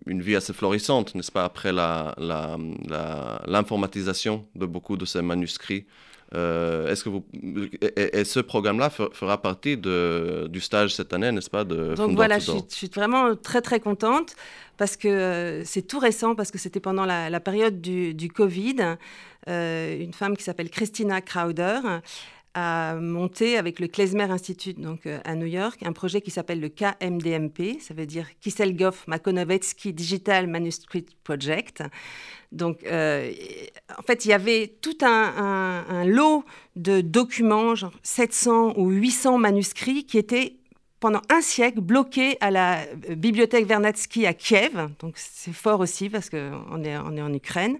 une 0.05 0.21
vie 0.21 0.35
assez 0.35 0.53
florissante, 0.53 1.15
n'est-ce 1.15 1.31
pas, 1.31 1.45
après 1.45 1.71
l'informatisation 1.73 4.33
la, 4.33 4.39
la, 4.53 4.59
de 4.59 4.65
beaucoup 4.65 4.97
de 4.97 5.05
ces 5.05 5.21
manuscrits. 5.21 5.85
Euh, 6.33 6.91
est-ce 6.91 7.03
que 7.03 7.09
vous 7.09 7.23
et, 7.81 8.23
ce 8.23 8.39
programme-là 8.39 8.89
fera 8.89 9.41
partie 9.41 9.77
de, 9.77 10.47
du 10.49 10.59
stage 10.59 10.95
cette 10.95 11.13
année, 11.13 11.31
n'est-ce 11.31 11.49
pas 11.51 11.63
de 11.63 11.93
Donc 11.95 12.15
voilà, 12.15 12.39
je 12.39 12.51
suis, 12.69 12.89
vraiment 12.93 13.35
très 13.35 13.61
très 13.61 13.79
contente 13.79 14.35
parce 14.77 14.97
que 14.97 15.07
euh, 15.07 15.63
c'est 15.63 15.83
tout 15.83 15.99
récent 15.99 16.33
parce 16.35 16.49
que 16.49 16.57
c'était 16.57 16.79
pendant 16.79 17.05
la, 17.05 17.39
période 17.39 17.79
du, 17.79 18.13
du 18.13 18.29
Covid. 18.29 18.97
Euh, 19.47 19.99
une 20.01 20.13
femme 20.13 20.35
qui 20.35 20.43
s'appelle 20.43 20.71
Christina 20.71 21.21
Crowder 21.21 21.79
a 22.55 22.95
monté 22.95 23.57
avec 23.57 23.79
le 23.79 23.87
Klezmer 23.87 24.31
Institute 24.31 24.79
donc 24.79 25.05
à 25.05 25.35
New 25.35 25.45
York 25.45 25.83
un 25.83 25.93
projet 25.93 26.21
qui 26.21 26.31
s'appelle 26.31 26.59
le 26.59 26.69
KMDMP, 26.69 27.79
ça 27.79 27.93
veut 27.93 28.05
dire 28.05 28.27
Kiselgov 28.39 29.03
Makonovetsky 29.07 29.93
Digital 29.93 30.47
Manuscript 30.47 31.15
Project. 31.23 31.83
Donc, 32.51 32.83
euh, 32.85 33.31
en 33.97 34.01
fait, 34.03 34.25
il 34.25 34.29
y 34.29 34.33
avait 34.33 34.73
tout 34.81 34.97
un, 35.01 36.05
lot 36.05 36.45
de 36.75 37.01
documents, 37.01 37.75
genre 37.75 37.93
700 38.03 38.77
ou 38.77 38.89
800 38.89 39.37
manuscrits, 39.37 40.05
qui 40.05 40.17
étaient 40.17 40.55
pendant 40.99 41.21
un 41.29 41.41
siècle 41.41 41.81
bloqués 41.81 42.37
à 42.39 42.51
la 42.51 42.79
euh, 43.09 43.15
bibliothèque 43.15 43.65
Vernadsky 43.65 44.25
à 44.25 44.33
Kiev. 44.33 44.89
Donc, 44.99 45.15
c'est 45.17 45.53
fort 45.53 45.81
aussi 45.81 46.09
parce 46.09 46.29
qu'on 46.29 46.83
est, 46.83 46.97
on 46.97 47.17
est 47.17 47.21
en 47.21 47.33
Ukraine. 47.33 47.77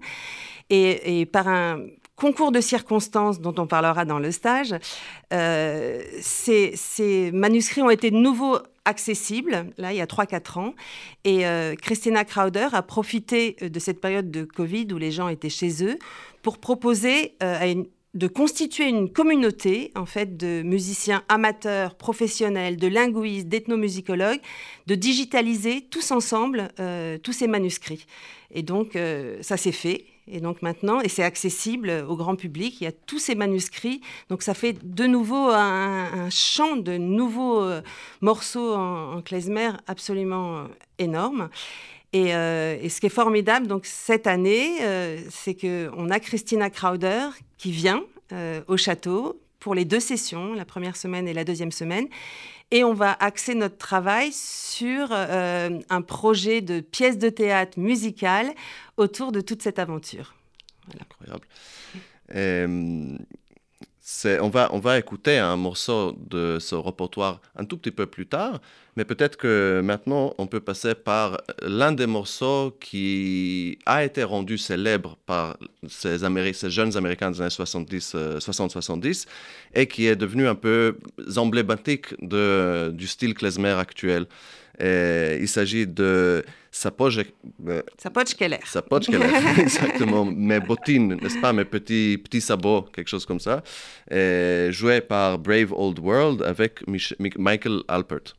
Et, 0.68 1.26
par 1.26 1.48
un 1.48 1.80
concours 2.16 2.50
de 2.50 2.60
circonstances 2.60 3.40
dont 3.40 3.54
on 3.58 3.66
parlera 3.66 4.04
dans 4.04 4.18
le 4.18 4.32
stage, 4.32 4.74
euh, 5.32 6.02
ces, 6.20 7.30
manuscrits 7.32 7.82
ont 7.82 7.90
été 7.90 8.10
de 8.10 8.16
nouveau 8.16 8.58
accessible, 8.86 9.66
là, 9.78 9.92
il 9.92 9.98
y 9.98 10.00
a 10.00 10.06
3-4 10.06 10.58
ans. 10.58 10.74
Et 11.24 11.46
euh, 11.46 11.74
Christina 11.74 12.24
Crowder 12.24 12.68
a 12.72 12.82
profité 12.82 13.56
euh, 13.62 13.68
de 13.68 13.78
cette 13.78 14.00
période 14.00 14.30
de 14.30 14.44
Covid 14.44 14.88
où 14.92 14.98
les 14.98 15.10
gens 15.10 15.28
étaient 15.28 15.50
chez 15.50 15.84
eux 15.84 15.98
pour 16.42 16.58
proposer 16.58 17.34
de 18.14 18.28
constituer 18.28 18.84
une 18.84 19.12
communauté 19.12 19.90
en 19.96 20.06
fait 20.06 20.36
de 20.36 20.62
musiciens 20.62 21.24
amateurs, 21.28 21.96
professionnels, 21.96 22.76
de 22.76 22.86
linguistes, 22.86 23.48
d'ethnomusicologues, 23.48 24.38
de 24.86 24.94
digitaliser 24.94 25.80
tous 25.90 26.12
ensemble 26.12 26.68
tous 27.24 27.32
ces 27.32 27.48
manuscrits. 27.48 28.06
Et 28.52 28.62
donc 28.62 28.96
ça 29.40 29.56
s'est 29.56 29.72
fait. 29.72 30.04
Et 30.28 30.40
donc 30.40 30.60
maintenant, 30.60 31.00
et 31.00 31.08
c'est 31.08 31.22
accessible 31.22 32.04
au 32.08 32.16
grand 32.16 32.34
public, 32.34 32.80
il 32.80 32.84
y 32.84 32.86
a 32.88 32.92
tous 32.92 33.18
ces 33.18 33.34
manuscrits. 33.34 34.00
Donc 34.28 34.42
ça 34.42 34.54
fait 34.54 34.76
de 34.82 35.06
nouveau 35.06 35.50
un, 35.50 36.28
champ 36.30 36.76
de 36.76 36.96
nouveaux 36.96 37.62
euh, 37.62 37.80
morceaux 38.20 38.74
en, 38.74 39.22
klezmer 39.22 39.70
absolument 39.86 40.58
euh, 40.58 40.64
énorme. 40.98 41.48
Euh, 42.14 42.76
et, 42.80 42.88
ce 42.88 43.00
qui 43.00 43.06
est 43.06 43.10
formidable, 43.10 43.66
donc 43.66 43.84
cette 43.84 44.26
année, 44.26 44.78
c'est 45.30 45.54
qu'on 45.54 46.10
a 46.10 46.18
Christina 46.18 46.70
Crowder 46.70 47.28
qui 47.58 47.70
vient 47.70 48.02
au 48.68 48.76
château 48.76 49.38
pour 49.60 49.74
les 49.74 49.84
deux 49.84 50.00
sessions, 50.00 50.54
la 50.54 50.64
première 50.64 50.96
semaine 50.96 51.28
et 51.28 51.34
la 51.34 51.44
deuxième 51.44 51.72
semaine. 51.72 52.06
Et 52.70 52.82
on 52.82 52.94
va 52.94 53.12
axer 53.12 53.54
notre 53.54 53.78
travail 53.78 54.32
sur 54.32 55.08
euh, 55.12 55.78
un 55.88 56.02
projet 56.02 56.60
de 56.60 56.80
pièce 56.80 57.18
de 57.18 57.28
théâtre 57.28 57.78
musicale 57.78 58.52
autour 58.96 59.30
de 59.30 59.40
toute 59.40 59.62
cette 59.62 59.78
aventure. 59.78 60.34
Incroyable. 61.00 61.46
Euh, 62.34 63.16
on, 64.40 64.48
va, 64.48 64.68
on 64.72 64.78
va 64.78 64.98
écouter 64.98 65.38
un 65.38 65.56
morceau 65.56 66.16
de 66.30 66.58
ce 66.60 66.74
repertoire 66.74 67.40
un 67.56 67.64
tout 67.64 67.76
petit 67.76 67.90
peu 67.90 68.06
plus 68.06 68.26
tard, 68.26 68.60
mais 68.96 69.04
peut-être 69.04 69.36
que 69.36 69.80
maintenant 69.82 70.32
on 70.38 70.46
peut 70.46 70.60
passer 70.60 70.94
par 70.94 71.40
l'un 71.62 71.92
des 71.92 72.06
morceaux 72.06 72.76
qui 72.80 73.78
a 73.84 74.04
été 74.04 74.22
rendu 74.22 74.58
célèbre 74.58 75.16
par 75.26 75.56
ces, 75.88 76.18
ces 76.52 76.70
jeunes 76.70 76.96
Américains 76.96 77.32
des 77.32 77.40
années 77.40 77.50
70, 77.50 78.14
60-70 78.38 79.26
euh, 79.26 79.80
et 79.80 79.86
qui 79.88 80.06
est 80.06 80.16
devenu 80.16 80.46
un 80.46 80.54
peu 80.54 80.98
emblématique 81.36 82.14
de, 82.22 82.92
du 82.94 83.06
style 83.08 83.34
klezmer 83.34 83.76
actuel. 83.78 84.26
Et 84.78 85.38
il 85.40 85.48
s'agit 85.48 85.86
de. 85.86 86.44
Sapoj 86.70 87.24
Keller, 88.36 88.58
exactement. 89.58 90.26
Mes 90.26 90.60
bottines, 90.60 91.14
n'est-ce 91.14 91.40
pas, 91.40 91.52
mes 91.54 91.64
petits, 91.64 92.18
petits 92.22 92.42
sabots, 92.42 92.82
quelque 92.92 93.08
chose 93.08 93.24
comme 93.24 93.40
ça. 93.40 93.62
Et 94.10 94.68
joué 94.72 95.00
par 95.00 95.38
Brave 95.38 95.72
Old 95.72 95.98
World 96.00 96.42
avec 96.42 96.82
Michael 97.38 97.80
Alpert. 97.88 98.34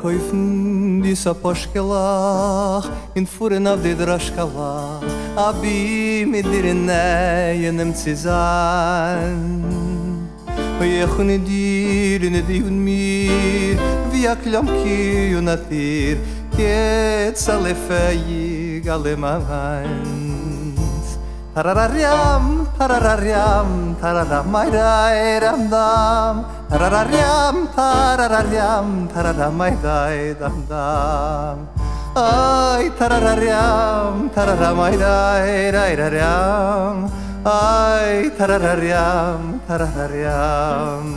Koifen 0.00 1.02
poschkelach 1.42 2.90
in 3.14 3.26
furen 3.26 3.66
av 3.66 3.82
de 3.82 3.94
a 5.36 5.52
bi 5.52 6.24
mit 6.28 6.44
dir 6.44 6.74
nei 6.74 7.64
in 7.64 7.78
dem 7.78 7.92
Oy 10.80 11.06
khun 11.06 11.30
dir 11.44 12.20
ne 12.30 12.42
di 12.42 12.60
un 12.60 12.76
mir. 12.84 13.78
Vi 14.10 14.26
a 14.26 14.34
klam 14.36 14.66
ki 14.66 15.34
un 15.38 15.48
atir 15.48 16.18
ket 16.56 17.38
sale 17.38 17.74
fayi 17.74 18.82
gale 18.84 19.16
mavan 19.16 20.22
Tarararyam, 21.54 22.64
tarararyam, 22.78 23.94
tararam, 24.00 24.46
mairai, 24.48 25.36
ramdam 25.44 26.48
Tarararyam, 26.70 27.68
tarararyam, 27.76 28.88
tararam, 29.12 29.52
mairai, 29.60 30.32
ramdam 30.40 31.71
Ay 32.14 32.90
tarararam 32.98 34.28
tararam 34.34 34.80
ay 34.84 34.96
dai 35.00 35.72
dai 35.72 35.96
raram 35.96 37.08
Ay 37.40 38.28
tarararam 38.36 39.56
tarararam 39.66 41.08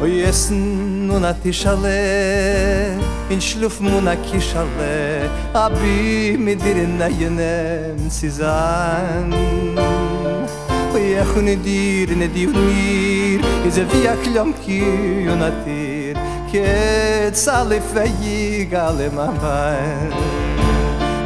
Oy 0.00 0.24
essen 0.24 1.06
nun 1.06 1.24
at 1.24 1.44
ishale 1.44 2.96
in 3.28 3.38
shluf 3.38 3.78
mun 3.78 4.08
a 4.08 4.16
kishale 4.16 5.28
abi 5.52 6.38
mit 6.38 6.58
dir 6.64 6.88
naynem 6.88 8.08
sizan 8.08 9.36
Oy 10.96 11.12
khun 11.28 11.52
dir 11.60 12.08
ne 12.16 12.28
dir 12.32 12.56
iz 13.68 13.76
a 13.76 13.84
vi 13.84 14.00
a 14.08 14.16
klomki 14.16 14.80
kids 16.56 17.44
ali 17.52 17.76
fayi 17.84 18.64
gale 18.64 19.12
mamay 19.12 20.08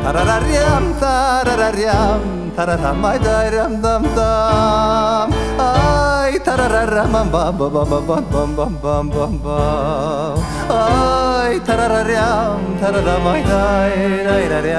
tarararyam 0.03 0.85
tarararyam 0.99 2.23
tararamay 2.59 3.19
daram 3.23 3.79
dam 3.85 4.03
dam 4.19 5.29
ay 5.55 6.35
tarararam 6.43 7.15
bam 7.15 7.29
bam 7.31 7.55
bam 7.55 7.71
bam 7.71 8.03
bam 8.11 8.25
bam 8.35 8.51
bam 8.59 8.75
bam 8.83 9.07
bam 9.15 9.35
bam 9.47 10.35
ay 10.67 11.63
tarararyam 11.63 12.59
tararamay 12.83 13.41
dai 13.47 13.95
dai 14.27 14.45
dai 14.51 14.75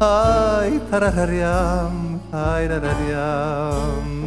ay 0.00 0.70
tarararyam 0.88 1.92
ay 2.32 2.62
tarararyam 2.72 4.25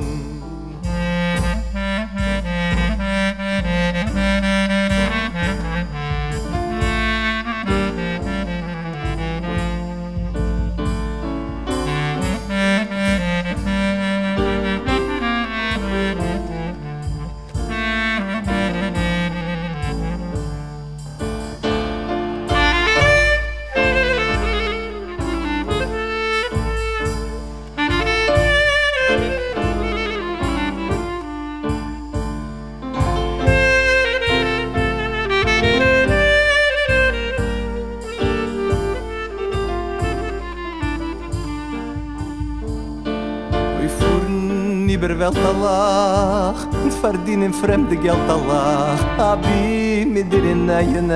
der 45.10 45.20
Welt 45.20 45.38
a 45.38 45.52
lach 45.64 46.62
Und 46.84 46.94
verdienen 46.94 47.54
fremde 47.54 47.96
Geld 47.96 48.30
a 48.30 49.32
Abi 49.32 50.06
mit 50.06 50.32
dir 50.32 50.44
in 50.44 50.68
Neuen 50.68 51.10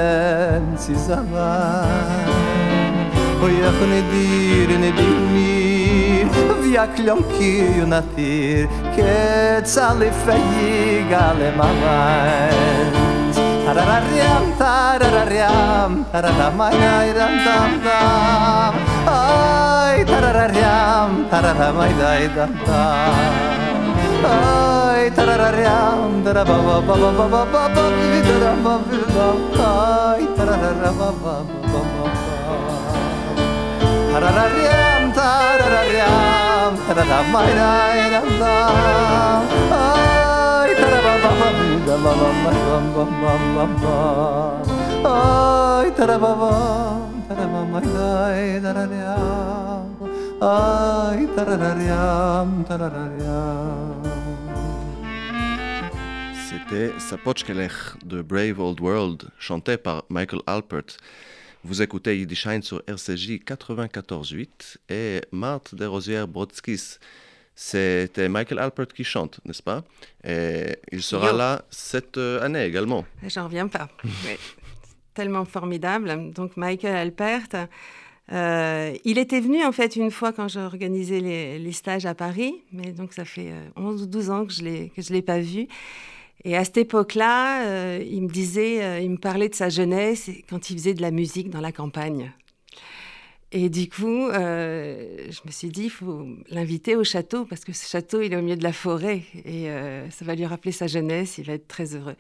Sie 0.77 0.93
is 0.93 1.09
a 1.09 1.23
lach 1.31 2.33
Oh, 3.43 3.47
ne 3.47 4.01
dir, 4.11 4.69
ne 4.79 4.91
dir 4.93 5.17
mir. 5.33 6.27
Wie 6.61 6.77
a 6.79 6.87
klonki 6.87 7.83
und 7.83 7.93
a 7.93 8.01
tir 8.15 8.67
Ketz 8.95 9.77
a 9.77 9.93
le 9.93 10.09
feig, 10.25 11.11
a 11.11 11.33
le 11.37 11.51
ma 11.57 11.69
wein 11.81 12.91
Tarararriam, 13.65 14.45
tarararriam 14.57 16.05
Tararam, 16.11 16.61
ay, 16.61 16.77
ay, 16.97 17.13
dam, 17.13 17.33
dam, 17.45 17.71
dam. 17.85 18.73
Ay, 19.07 20.05
tarararriam, 20.05 21.11
tararam, 21.29 21.79
ay, 21.79 21.93
ay, 22.11 22.27
dam, 22.35 22.51
dam, 22.65 22.65
dam. 22.65 23.52
Ay 24.23 25.11
tarararam 25.11 26.23
tarababababababab 26.23 27.75
tarabababab 28.23 29.39
ay 29.59 30.23
tarararababababab 30.37 32.13
tarararam 34.13 35.03
tarararam 35.17 36.71
tararamayram 36.87 38.29
ay 39.75 40.69
tarababababababababab 40.79 43.75
ay 45.03 45.87
tarababab 45.99 47.11
taramamayray 47.27 48.63
tarararam 48.63 49.91
ay 50.39 51.19
tarararam 51.35 52.63
tarararam 52.63 53.92
C'était 56.69 56.97
Sapotchkelech 56.97 57.71
de 58.05 58.21
Brave 58.21 58.59
Old 58.59 58.79
World, 58.79 59.29
chanté 59.37 59.75
par 59.77 60.05
Michael 60.09 60.41
Alpert. 60.47 60.97
Vous 61.63 61.81
écoutez 61.81 62.17
Yiddishine 62.17 62.61
sur 62.61 62.81
RCJ 62.87 63.41
94.8 63.45 64.77
et 64.89 65.21
Marthe 65.31 65.75
Desrosières 65.75 66.27
Brodskis. 66.27 66.99
C'était 67.53 68.29
Michael 68.29 68.59
Alpert 68.59 68.87
qui 68.87 69.03
chante, 69.03 69.39
n'est-ce 69.45 69.61
pas? 69.61 69.83
Et 70.23 70.77
il 70.91 71.03
sera 71.03 71.33
là 71.33 71.65
cette 71.69 72.17
euh, 72.17 72.41
année 72.41 72.65
également. 72.65 73.05
J'en 73.27 73.45
reviens 73.45 73.67
pas. 73.67 73.89
Tellement 75.13 75.45
formidable. 75.45 76.31
Donc 76.31 76.55
Michael 76.55 76.95
Alpert, 76.95 77.67
euh, 78.31 78.93
il 79.03 79.17
était 79.17 79.41
venu 79.41 79.63
en 79.65 79.71
fait 79.71 79.95
une 79.95 80.11
fois 80.11 80.31
quand 80.31 80.47
j'organisais 80.47 81.19
les, 81.19 81.59
les 81.59 81.71
stages 81.73 82.05
à 82.05 82.15
Paris, 82.15 82.63
mais 82.71 82.91
donc 82.93 83.13
ça 83.13 83.25
fait 83.25 83.53
11 83.75 84.01
euh, 84.01 84.05
ou 84.05 84.07
12 84.07 84.29
ans 84.29 84.45
que 84.45 84.53
je 84.53 84.63
ne 84.63 85.13
l'ai 85.13 85.21
pas 85.21 85.39
vu. 85.39 85.67
Et 86.45 86.57
à 86.57 86.65
cette 86.65 86.77
époque-là, 86.77 87.65
euh, 87.67 88.03
il 88.05 88.23
me 88.23 88.27
disait, 88.27 88.83
euh, 88.83 88.99
il 88.99 89.11
me 89.11 89.17
parlait 89.17 89.47
de 89.47 89.55
sa 89.55 89.69
jeunesse 89.69 90.29
quand 90.49 90.69
il 90.69 90.77
faisait 90.77 90.93
de 90.93 91.01
la 91.01 91.11
musique 91.11 91.49
dans 91.49 91.61
la 91.61 91.71
campagne. 91.71 92.33
Et 93.53 93.69
du 93.69 93.87
coup, 93.87 94.27
euh, 94.27 95.27
je 95.29 95.39
me 95.45 95.51
suis 95.51 95.69
dit, 95.69 95.83
il 95.83 95.89
faut 95.89 96.25
l'inviter 96.49 96.95
au 96.95 97.03
château, 97.03 97.45
parce 97.45 97.63
que 97.63 97.71
ce 97.71 97.87
château, 97.87 98.21
il 98.21 98.33
est 98.33 98.35
au 98.35 98.41
milieu 98.41 98.57
de 98.57 98.63
la 98.63 98.73
forêt, 98.73 99.21
et 99.45 99.67
ça 100.09 100.25
va 100.25 100.33
lui 100.33 100.45
rappeler 100.45 100.71
sa 100.71 100.87
jeunesse, 100.87 101.37
il 101.37 101.45
va 101.45 101.53
être 101.53 101.67
très 101.67 101.95
heureux. 101.95 102.15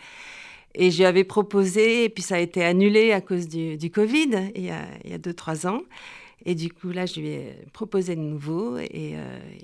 Et 0.75 0.91
je 0.91 0.99
lui 0.99 1.05
avais 1.05 1.23
proposé, 1.23 2.03
et 2.03 2.09
puis 2.09 2.21
ça 2.21 2.35
a 2.35 2.39
été 2.39 2.63
annulé 2.63 3.13
à 3.13 3.19
cause 3.19 3.47
du, 3.47 3.89
Covid, 3.89 4.51
il 4.55 4.63
y 4.63 4.69
a 4.69 5.17
2-3 5.17 5.67
ans. 5.67 5.81
Et 6.45 6.53
du 6.53 6.71
coup, 6.71 6.91
là, 6.91 7.07
je 7.07 7.19
lui 7.19 7.29
ai 7.29 7.55
proposé 7.73 8.15
de 8.15 8.21
nouveau, 8.21 8.77
et, 8.77 9.15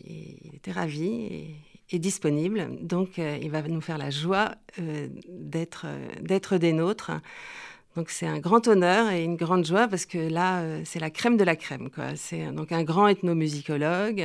il 0.07 0.55
était 0.55 0.71
ravi. 0.71 1.53
Est 1.91 1.99
disponible. 1.99 2.69
Donc, 2.81 3.19
euh, 3.19 3.37
il 3.41 3.49
va 3.49 3.61
nous 3.63 3.81
faire 3.81 3.97
la 3.97 4.09
joie 4.09 4.55
euh, 4.79 5.07
d'être 5.27 5.85
euh, 5.85 6.07
d'être 6.21 6.57
des 6.57 6.73
nôtres. 6.73 7.11
Donc, 7.95 8.09
c'est 8.09 8.27
un 8.27 8.39
grand 8.39 8.67
honneur 8.67 9.11
et 9.11 9.23
une 9.23 9.35
grande 9.35 9.65
joie 9.65 9.87
parce 9.87 10.05
que 10.05 10.17
là, 10.17 10.63
c'est 10.85 10.99
la 10.99 11.09
crème 11.09 11.37
de 11.37 11.43
la 11.43 11.55
crème. 11.55 11.89
C'est 12.15 12.51
donc 12.51 12.71
un 12.71 12.83
grand 12.83 13.07
ethnomusicologue, 13.07 14.23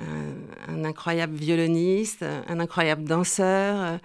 un, 0.00 0.84
incroyable 0.84 1.34
violoniste, 1.36 2.22
un 2.22 2.58
incroyable 2.58 3.04
danseur. 3.04 4.00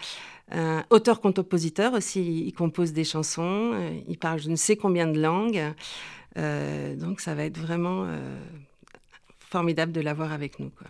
Un 0.51 0.83
auteur-compositeur 0.89 1.93
aussi, 1.93 2.43
il 2.45 2.53
compose 2.53 2.91
des 2.93 3.05
chansons, 3.05 3.73
il 4.07 4.17
parle 4.17 4.39
je 4.39 4.49
ne 4.49 4.57
sais 4.57 4.75
combien 4.75 5.07
de 5.07 5.19
langues, 5.19 5.63
donc 6.35 7.21
ça 7.21 7.33
va 7.35 7.45
être 7.45 7.57
vraiment 7.57 8.05
formidable 9.49 9.93
de 9.93 10.01
l'avoir 10.01 10.33
avec 10.33 10.59
nous. 10.59 10.69
Quoi. 10.69 10.87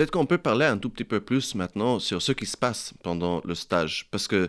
Peut-être 0.00 0.12
qu'on 0.12 0.24
peut 0.24 0.38
parler 0.38 0.64
un 0.64 0.78
tout 0.78 0.88
petit 0.88 1.04
peu 1.04 1.20
plus 1.20 1.54
maintenant 1.54 1.98
sur 1.98 2.22
ce 2.22 2.32
qui 2.32 2.46
se 2.46 2.56
passe 2.56 2.94
pendant 3.02 3.42
le 3.44 3.54
stage, 3.54 4.08
parce 4.10 4.26
que 4.28 4.48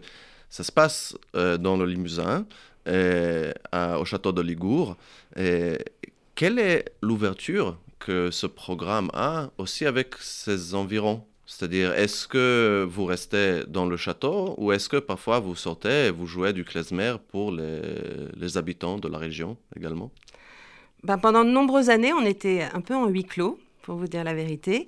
ça 0.49 0.63
se 0.63 0.71
passe 0.71 1.13
euh, 1.35 1.57
dans 1.57 1.75
le 1.75 1.85
Limousin, 1.85 2.45
euh, 2.87 3.51
au 3.73 4.05
château 4.05 4.31
de 4.31 4.41
Ligour. 4.41 4.95
Quelle 5.35 6.57
est 6.57 6.85
l'ouverture 7.01 7.77
que 7.99 8.31
ce 8.31 8.47
programme 8.47 9.09
a 9.13 9.49
aussi 9.57 9.85
avec 9.85 10.15
ses 10.21 10.73
environs? 10.73 11.25
C'est-à-dire, 11.45 11.91
est-ce 11.95 12.29
que 12.29 12.87
vous 12.89 13.03
restez 13.03 13.65
dans 13.67 13.85
le 13.85 13.97
château 13.97 14.55
ou 14.57 14.71
est-ce 14.71 14.87
que 14.87 14.95
parfois 14.95 15.39
vous 15.39 15.57
sortez 15.57 16.05
et 16.05 16.11
vous 16.11 16.27
jouez 16.27 16.53
du 16.53 16.63
klezmer 16.63 17.15
pour 17.27 17.51
les, 17.51 18.57
habitants 18.57 18.99
de 18.99 19.09
la 19.09 19.17
région 19.17 19.57
également? 19.75 20.11
Ben, 21.03 21.17
Pendant 21.17 21.43
de 21.43 21.49
nombreuses 21.49 21.89
années, 21.89 22.13
on 22.13 22.25
était 22.25 22.69
un 22.73 22.79
peu 22.79 22.95
en 22.95 23.07
huis 23.07 23.25
clos, 23.25 23.59
pour 23.81 23.95
vous 23.95 24.07
dire 24.07 24.23
la 24.23 24.33
vérité. 24.33 24.87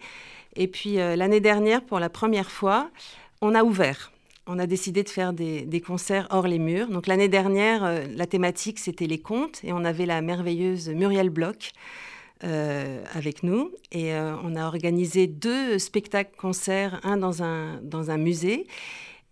Et 0.55 0.67
puis 0.67 0.99
euh, 0.99 1.15
l'année 1.15 1.39
dernière, 1.39 1.81
pour 1.83 1.99
la 1.99 2.09
première 2.09 2.51
fois, 2.51 2.89
on 3.41 3.55
a 3.55 3.63
ouvert. 3.63 4.11
On 4.45 4.59
a 4.59 4.67
décidé 4.67 5.03
de 5.03 5.09
faire 5.09 5.31
des, 5.31 5.83
concerts 5.85 6.27
hors 6.29 6.47
les 6.47 6.59
murs. 6.59 6.89
Donc 6.89 7.07
l'année 7.07 7.29
dernière, 7.29 7.83
euh, 7.83 8.05
la 8.13 8.25
thématique, 8.25 8.79
c'était 8.79 9.07
les 9.07 9.19
contes 9.19 9.63
et 9.63 9.71
on 9.71 9.85
avait 9.85 10.05
la 10.05 10.21
merveilleuse 10.21 10.89
Muriel 10.89 11.29
Bloch 11.29 11.71
euh, 12.43 13.03
avec 13.13 13.43
nous. 13.43 13.71
Et 13.91 14.13
on 14.13 14.55
a 14.55 14.65
organisé 14.65 15.27
deux 15.27 15.79
spectacles-concerts, 15.79 16.99
un 17.03 17.17
dans 17.17 17.41
un, 17.41 17.79
dans 17.81 18.11
un 18.11 18.17
musée 18.17 18.67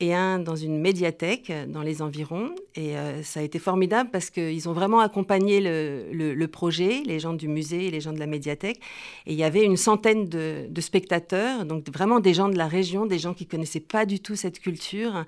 et 0.02 0.14
un 0.16 0.40
dans 0.40 0.56
une 0.56 0.80
médiathèque 0.80 1.54
dans 1.68 1.84
les 1.84 2.02
environs. 2.02 2.50
Et 2.76 2.98
euh, 2.98 3.22
ça 3.22 3.40
a 3.40 3.44
été 3.44 3.60
formidable 3.60 4.10
parce 4.12 4.32
qu'ils 4.32 4.68
ont 4.68 4.74
vraiment 4.74 5.00
accompagné 5.00 5.62
le, 5.62 6.12
le, 6.12 6.48
projet, 6.48 7.04
les 7.06 7.20
gens 7.20 7.34
du 7.34 7.48
musée 7.48 7.88
et 7.88 7.92
les 7.92 8.02
gens 8.02 8.12
de 8.12 8.20
la 8.20 8.26
médiathèque. 8.26 8.80
Et 9.28 9.34
il 9.34 9.38
y 9.38 9.44
avait 9.44 9.64
une 9.64 9.78
centaine 9.78 10.28
de, 10.28 10.82
spectateurs, 10.82 11.66
donc 11.66 11.88
vraiment 11.94 12.20
des 12.20 12.34
gens 12.34 12.50
de 12.50 12.58
la 12.58 12.68
région, 12.68 13.06
des 13.06 13.20
gens 13.20 13.36
qui 13.36 13.46
connaissaient 13.46 13.80
pas 13.80 14.06
du 14.08 14.20
tout 14.20 14.36
cette 14.36 14.60
culture 14.60 15.26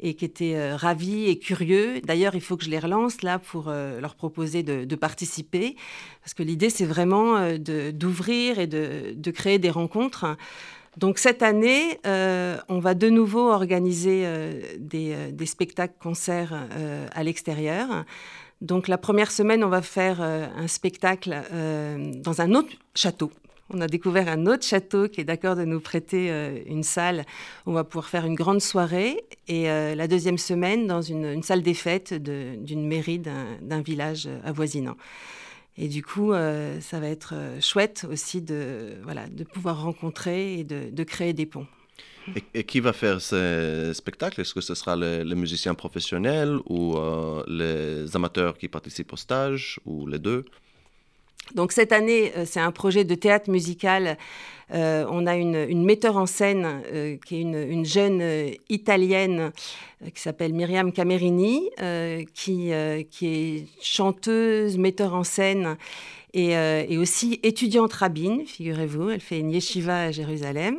et 0.00 0.12
qui 0.14 0.26
étaient 0.26 0.56
euh, 0.56 0.76
ravis 0.76 1.26
et 1.26 1.38
curieux. 1.38 2.00
D'ailleurs, 2.02 2.34
il 2.34 2.42
faut 2.42 2.58
que 2.58 2.64
je 2.64 2.70
les 2.70 2.78
relance 2.78 3.22
là 3.22 3.38
pour 3.38 3.68
euh, 3.68 4.00
leur 4.00 4.14
proposer 4.14 4.62
de, 4.62 4.84
de, 4.84 4.96
participer 4.96 5.76
parce 6.20 6.34
que 6.34 6.42
l'idée, 6.42 6.68
c'est 6.68 6.84
vraiment 6.84 7.56
d'ouvrir 7.94 8.58
et 8.58 8.66
de, 8.66 9.14
de 9.14 9.30
créer 9.30 9.58
des 9.58 9.70
rencontres. 9.70 10.36
Donc 10.96 11.18
cette 11.18 11.42
année, 11.42 11.98
euh, 12.06 12.56
on 12.68 12.80
va 12.80 12.94
de 12.94 13.08
nouveau 13.08 13.50
organiser 13.50 14.22
euh, 14.24 14.60
euh, 14.94 15.30
des, 15.30 15.46
spectacles-concerts 15.46 16.54
à 17.14 17.22
l'extérieur. 17.22 18.04
Donc 18.60 18.88
la 18.88 18.98
première 18.98 19.30
semaine, 19.30 19.64
on 19.64 19.68
va 19.68 19.82
faire 19.82 20.20
un 20.20 20.66
spectacle 20.66 21.34
dans 22.22 22.40
un 22.40 22.54
autre 22.54 22.68
château. 22.94 23.30
On 23.72 23.80
a 23.80 23.86
découvert 23.86 24.28
un 24.28 24.46
autre 24.46 24.66
château 24.66 25.08
qui 25.08 25.20
est 25.20 25.24
d'accord 25.24 25.54
de 25.56 25.64
nous 25.64 25.80
prêter 25.80 26.28
une 26.66 26.82
salle 26.82 27.24
on 27.66 27.72
va 27.72 27.84
pouvoir 27.84 28.08
faire 28.08 28.26
une 28.26 28.34
grande 28.34 28.60
soirée. 28.60 29.24
Et 29.48 29.64
la 29.64 30.08
deuxième 30.08 30.36
semaine, 30.36 30.86
dans 30.86 31.00
une 31.00 31.42
salle 31.42 31.62
des 31.62 31.74
fêtes 31.74 32.12
d'une 32.12 32.86
mairie 32.86 33.18
d'un 33.18 33.80
village 33.80 34.28
avoisinant. 34.44 34.96
Et 35.76 35.88
du 35.88 36.02
coup, 36.02 36.32
euh, 36.32 36.80
ça 36.80 37.00
va 37.00 37.08
être 37.08 37.34
euh, 37.34 37.60
chouette 37.60 38.06
aussi 38.10 38.42
de, 38.42 38.94
voilà, 39.02 39.26
de 39.28 39.44
pouvoir 39.44 39.82
rencontrer 39.82 40.58
et 40.58 40.64
de, 40.64 41.04
créer 41.04 41.32
des 41.32 41.46
ponts. 41.46 41.66
Et, 42.54 42.64
qui 42.64 42.80
va 42.80 42.92
faire 42.92 43.20
ces 43.20 43.94
spectacles 43.94 44.40
Est-ce 44.40 44.54
que 44.54 44.60
ce 44.60 44.74
sera 44.74 44.96
les, 44.96 45.34
musiciens 45.34 45.74
professionnels 45.74 46.58
ou 46.66 46.96
euh, 46.96 47.42
les 47.46 48.14
amateurs 48.14 48.58
qui 48.58 48.68
participent 48.68 49.12
au 49.12 49.16
stage 49.16 49.80
ou 49.86 50.06
les 50.06 50.18
deux? 50.18 50.44
Donc 51.54 51.72
cette 51.72 51.92
année, 51.92 52.32
c'est 52.44 52.60
un 52.60 52.72
projet 52.72 53.04
de 53.04 53.14
théâtre 53.14 53.50
musical 53.50 54.16
euh, 54.72 55.04
on 55.10 55.26
a 55.26 55.36
une, 55.36 55.84
metteur 55.84 56.16
en 56.16 56.26
scène 56.26 56.82
euh, 56.92 57.16
qui 57.26 57.36
est 57.36 57.40
une, 57.40 57.84
jeune 57.84 58.20
euh, 58.22 58.50
italienne 58.68 59.50
qui 60.14 60.20
s'appelle 60.20 60.54
Myriam 60.54 60.92
Camerini, 60.92 61.70
qui, 62.34 62.70
est 62.70 63.66
chanteuse, 63.82 64.78
metteur 64.78 65.14
en 65.14 65.24
scène 65.24 65.76
et, 66.32 66.52
et 66.52 66.96
aussi 66.96 67.38
étudiante 67.42 67.92
rabbine, 67.92 68.46
figurez-vous. 68.46 69.10
Elle 69.10 69.20
fait 69.20 69.40
une 69.40 69.50
yeshiva 69.50 70.04
à 70.04 70.10
Jérusalem. 70.10 70.78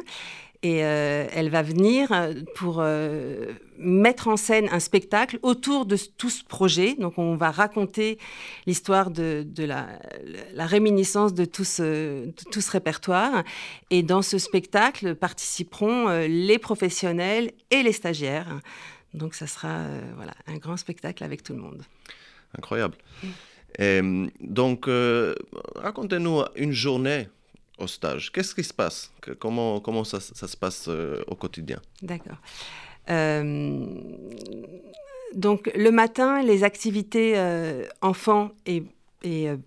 Et 0.63 0.85
euh, 0.85 1.25
elle 1.31 1.49
va 1.49 1.63
venir 1.63 2.11
euh, 2.11 2.33
pour 2.55 2.77
euh, 2.81 3.47
mettre 3.79 4.27
en 4.27 4.37
scène 4.37 4.69
un 4.71 4.79
spectacle 4.79 5.39
autour 5.41 5.87
de 5.87 5.97
tout 6.17 6.29
ce 6.29 6.43
projet. 6.43 6.93
Donc 6.93 7.17
on 7.17 7.35
va 7.35 7.49
raconter 7.49 8.19
l'histoire 8.67 9.09
de, 9.09 9.43
la, 9.57 9.87
réminiscence 10.67 11.33
de 11.33 11.45
tout, 11.45 11.63
ce, 11.63 12.29
tout 12.51 12.61
ce 12.61 12.69
répertoire. 12.69 13.43
Et 13.89 14.03
dans 14.03 14.21
ce 14.21 14.37
spectacle 14.37 15.15
participeront 15.15 16.09
les 16.27 16.59
professionnels 16.59 17.53
et 17.71 17.81
les 17.81 17.93
stagiaires. 17.93 18.59
Donc 19.15 19.33
ça 19.33 19.47
sera 19.47 19.85
voilà, 20.15 20.33
un 20.45 20.57
grand 20.57 20.77
spectacle 20.77 21.23
avec 21.23 21.41
tout 21.41 21.53
le 21.53 21.59
monde. 21.59 21.81
Incroyable. 22.55 22.97
donc 24.41 24.87
racontez-nous 25.75 26.43
une 26.55 26.71
journée 26.71 27.27
stage. 27.87 28.31
Qu'est-ce 28.31 28.55
qui 28.55 28.63
se 28.63 28.73
passe? 28.73 29.11
Comment, 29.39 29.79
comment 29.79 30.03
ça, 30.03 30.19
se 30.19 30.57
passe 30.57 30.85
euh, 30.87 31.23
au 31.27 31.35
quotidien? 31.35 31.79
D'accord. 32.01 32.37
Euh, 33.09 33.85
donc 35.33 35.71
le 35.75 35.91
matin, 35.91 36.43
les 36.43 36.63
activités 36.63 37.33
euh, 37.35 37.85
enfants 38.01 38.51
et, 38.65 38.83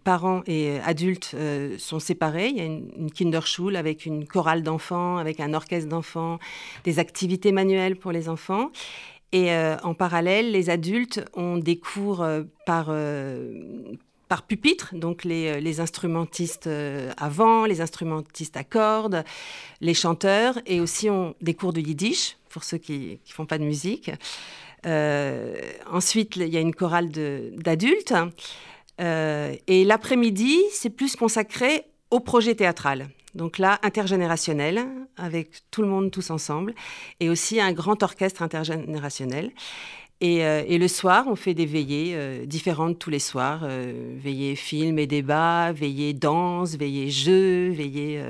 parents 0.03 0.43
et 0.47 0.81
adultes 0.81 1.37
sont 1.79 2.01
séparées. 2.01 2.49
Il 2.49 2.57
y 2.57 2.61
a 2.61 2.65
une, 2.65 2.91
une 2.97 3.11
Kinderschule 3.11 3.77
avec 3.77 4.05
une 4.05 4.27
chorale 4.27 4.65
d'enfants, 4.65 5.17
avec 5.17 5.39
un 5.39 5.55
orchestre 5.55 5.89
d'enfants, 5.89 6.41
des 6.83 6.99
activités 6.99 7.53
manuelles 7.53 7.95
pour 7.95 8.11
les 8.11 8.29
enfants. 8.29 8.73
Et 9.31 9.53
en 9.55 9.95
parallèle, 9.95 10.51
les 10.51 10.71
adultes 10.71 11.25
ont 11.35 11.57
des 11.57 11.79
cours 11.79 12.27
par, 12.67 12.91
par 14.29 14.43
pupitre, 14.43 14.95
donc 14.95 15.25
les, 15.25 15.49
euh, 15.49 15.83
instrumentistes 15.83 16.67
euh, 16.67 17.13
avant, 17.17 17.67
les 17.67 17.81
instrumentistes 17.81 18.57
à 18.57 18.65
cordes, 18.65 19.25
les 19.81 19.95
chanteurs, 19.95 20.59
et 20.67 20.81
aussi 20.81 21.09
des 21.41 21.55
cours 21.55 21.73
de 21.73 21.81
yiddish 21.81 22.37
pour 22.49 22.65
ceux 22.65 22.79
qui 22.79 23.21
ne 23.27 23.33
font 23.33 23.47
pas 23.47 23.59
de 23.59 23.65
musique. 23.65 24.11
Euh, 24.87 25.57
ensuite, 25.91 26.37
il 26.37 26.49
y 26.49 26.57
a 26.57 26.61
une 26.61 26.75
chorale 26.75 27.11
d'adultes. 27.11 28.15
et 28.99 29.85
l'après-midi, 29.85 30.61
c'est 30.71 30.91
plus 30.91 31.17
consacré 31.17 31.85
au 32.11 32.21
projet 32.21 32.55
théâtral. 32.55 33.09
Donc 33.35 33.59
là, 33.59 33.81
intergénérationnel, 33.83 34.87
avec 35.17 35.63
tout 35.71 35.83
le 35.83 35.89
monde 35.89 36.11
tous 36.11 36.31
ensemble, 36.31 36.75
et 37.19 37.29
aussi 37.29 37.61
un 37.61 37.73
grand 37.73 38.03
orchestre 38.03 38.43
intergénérationnel. 38.43 39.51
Euh, 40.25 40.65
et, 40.67 40.79
le 40.79 40.89
soir, 40.89 41.27
on 41.29 41.37
fait 41.37 41.55
des 41.55 41.67
veillées 41.67 42.15
euh, 42.15 42.47
différentes 42.47 42.99
tous 42.99 43.11
les 43.11 43.19
soirs. 43.19 43.61
Euh, 43.65 44.17
veillées 44.19 44.57
films 44.57 44.99
et 44.99 45.07
débats, 45.07 45.73
veillées 45.73 46.15
danse, 46.15 46.77
veillées 46.77 47.11
jeux, 47.11 47.71
veillées 47.71 48.23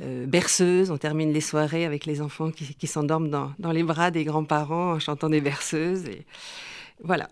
berceuses. 0.00 0.90
On 0.90 0.98
termine 0.98 1.32
les 1.32 1.40
soirées 1.40 1.84
avec 1.84 2.06
les 2.06 2.20
enfants 2.20 2.50
qui, 2.50 2.86
s'endorment 2.86 3.30
dans, 3.58 3.72
les 3.72 3.82
bras 3.82 4.10
des 4.10 4.24
grands-parents 4.24 4.92
en 4.92 4.98
chantant 4.98 5.28
des 5.28 5.40
berceuses. 5.40 6.04
Voilà. 7.02 7.28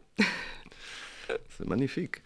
C'est 1.56 1.66
magnifique. 1.66 2.16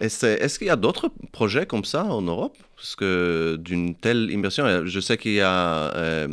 Est-ce 0.00 0.58
qu'il 0.58 0.66
y 0.66 0.70
a 0.70 0.76
d'autres 0.76 1.10
projets 1.32 1.66
comme 1.66 1.84
ça 1.84 2.04
en 2.04 2.22
Europe? 2.22 2.58
Parce 2.76 2.96
que 2.96 3.56
d'une 3.60 3.94
telle 3.94 4.30
immersion, 4.30 4.84
je 4.84 5.00
sais 5.00 5.16
qu'il 5.16 5.34
y 5.34 5.40
a 5.40 6.26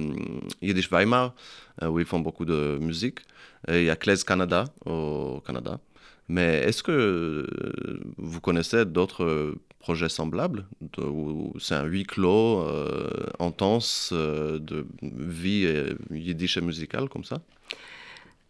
Yiddish 0.61 0.89
Weimar, 0.91 1.33
où 1.81 1.99
ils 1.99 2.05
font 2.05 2.19
beaucoup 2.19 2.45
de 2.45 2.77
musique 2.81 3.19
il 3.67 3.83
y 3.83 3.89
a 3.89 3.95
Claise 3.95 4.23
Canada 4.23 4.65
au 4.85 5.41
Canada. 5.45 5.79
Mais 6.31 6.63
est-ce 6.63 6.81
que 6.81 6.91
euh, 6.91 7.99
vous 8.17 8.39
connaissez 8.39 8.85
d'autres 8.85 9.53
projets 9.79 10.07
semblables? 10.07 10.65
C'est 11.59 11.75
un 11.75 11.83
huis 11.83 12.05
clos 12.05 12.61
euh, 12.61 13.09
intense 13.39 14.11
euh, 14.13 14.57
de 14.57 14.85
vie 15.01 15.67
yiddish 16.09 16.55
et 16.55 16.61
musicale 16.61 17.09
comme 17.09 17.25
ça? 17.25 17.41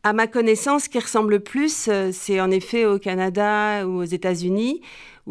À 0.04 0.14
ma 0.14 0.28
connaissance, 0.28 0.84
ce 0.84 0.90
qui 0.90 1.00
ressemble 1.00 1.32
le 1.32 1.40
plus, 1.40 1.90
c'est 2.12 2.40
en 2.40 2.52
effet 2.52 2.86
au 2.86 3.00
Canada 3.00 3.88
ou 3.88 4.02
aux 4.02 4.04
États-Unis, 4.04 4.82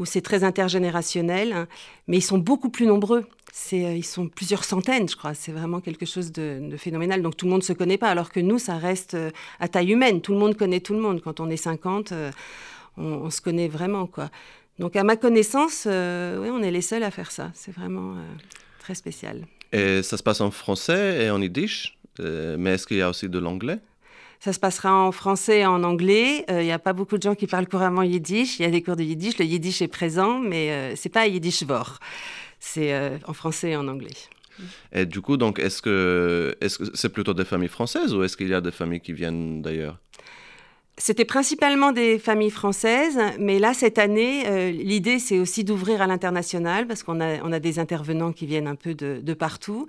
où 0.00 0.06
c'est 0.06 0.22
très 0.22 0.44
intergénérationnel, 0.44 1.52
hein. 1.52 1.68
mais 2.08 2.16
ils 2.16 2.22
sont 2.22 2.38
beaucoup 2.38 2.70
plus 2.70 2.86
nombreux. 2.86 3.26
Euh, 3.72 3.94
ils 3.94 4.04
sont 4.04 4.28
plusieurs 4.28 4.64
centaines, 4.64 5.08
je 5.08 5.16
crois. 5.16 5.34
C'est 5.34 5.52
vraiment 5.52 5.80
quelque 5.80 6.06
chose 6.06 6.32
de, 6.32 6.74
phénoménal. 6.78 7.20
Donc 7.20 7.36
tout 7.36 7.44
le 7.44 7.50
monde 7.50 7.60
ne 7.60 7.66
se 7.66 7.74
connaît 7.74 7.98
pas, 7.98 8.08
alors 8.08 8.32
que 8.32 8.40
nous, 8.40 8.58
ça 8.58 8.78
reste 8.78 9.14
euh, 9.14 9.30
à 9.58 9.68
taille 9.68 9.92
humaine. 9.92 10.22
Tout 10.22 10.32
le 10.32 10.38
monde 10.38 10.56
connaît 10.56 10.80
tout 10.80 10.94
le 10.94 11.00
monde. 11.00 11.20
Quand 11.20 11.38
on 11.38 11.50
est 11.50 11.58
50, 11.58 12.12
euh, 12.12 12.30
on, 12.96 13.28
se 13.28 13.42
connaît 13.42 13.68
vraiment. 13.68 14.06
quoi. 14.06 14.30
Donc 14.78 14.96
à 14.96 15.04
ma 15.04 15.16
connaissance, 15.16 15.86
oui, 15.86 16.48
on 16.50 16.62
est 16.62 16.70
les 16.70 16.80
seuls 16.80 17.02
à 17.02 17.10
faire 17.10 17.30
ça. 17.30 17.50
C'est 17.54 17.74
vraiment 17.74 18.14
très 18.78 18.94
spécial. 18.94 19.46
Et 19.72 20.02
ça 20.02 20.16
se 20.16 20.22
passe 20.22 20.40
en 20.40 20.50
français 20.50 21.24
et 21.24 21.30
en 21.30 21.42
yiddish, 21.42 21.98
mais 22.18 22.70
est-ce 22.70 22.86
qu'il 22.86 22.96
y 22.96 23.02
a 23.02 23.10
aussi 23.10 23.28
de 23.28 23.38
l'anglais? 23.38 23.78
Ça 24.40 24.52
se 24.52 24.58
passera 24.58 24.94
en 24.94 25.12
français 25.12 25.60
et 25.60 25.66
en 25.66 25.84
anglais. 25.84 26.44
Il 26.48 26.64
n'y 26.64 26.72
a 26.72 26.78
pas 26.78 26.92
beaucoup 26.92 27.18
de 27.18 27.22
gens 27.22 27.34
qui 27.34 27.46
parlent 27.46 27.68
couramment 27.68 28.02
yiddish. 28.02 28.58
Il 28.58 28.62
y 28.62 28.64
a 28.64 28.70
des 28.70 28.82
cours 28.82 28.96
de 28.96 29.02
yiddish. 29.02 29.38
Le 29.38 29.44
yiddish 29.44 29.82
est 29.82 29.88
présent, 29.88 30.38
mais 30.38 30.96
ce 30.96 31.02
c'est 31.02 31.08
pas 31.10 31.26
yiddish 31.26 31.62
vor 31.62 31.98
c'est 32.60 32.92
euh, 32.92 33.16
en 33.26 33.32
français 33.32 33.70
et 33.70 33.76
en 33.76 33.88
anglais. 33.88 34.10
Et 34.92 35.06
du 35.06 35.22
coup, 35.22 35.38
donc, 35.38 35.58
est-ce 35.58 35.80
que 35.80 36.54
est-ce 36.60 36.78
que 36.78 36.84
c'est 36.94 37.08
plutôt 37.08 37.32
des 37.32 37.46
familles 37.46 37.68
françaises 37.68 38.14
ou 38.14 38.22
est-ce 38.22 38.36
qu'il 38.36 38.48
y 38.48 38.54
a 38.54 38.60
des 38.60 38.70
familles 38.70 39.00
qui 39.00 39.14
viennent 39.14 39.62
d'ailleurs? 39.62 39.98
C'était 40.98 41.24
principalement 41.24 41.92
des 41.92 42.18
familles 42.18 42.50
françaises, 42.50 43.18
mais 43.38 43.58
là, 43.58 43.72
cette 43.72 43.98
année, 43.98 44.46
euh, 44.46 44.70
l'idée, 44.70 45.18
c'est 45.18 45.38
aussi 45.38 45.64
d'ouvrir 45.64 46.02
à 46.02 46.06
l'international, 46.06 46.86
parce 46.86 47.02
qu'on 47.02 47.22
a, 47.22 47.42
on 47.42 47.52
a 47.52 47.58
des 47.58 47.78
intervenants 47.78 48.32
qui 48.32 48.44
viennent 48.44 48.66
un 48.66 48.74
peu 48.74 48.92
de, 48.92 49.18
de 49.22 49.34
partout. 49.34 49.86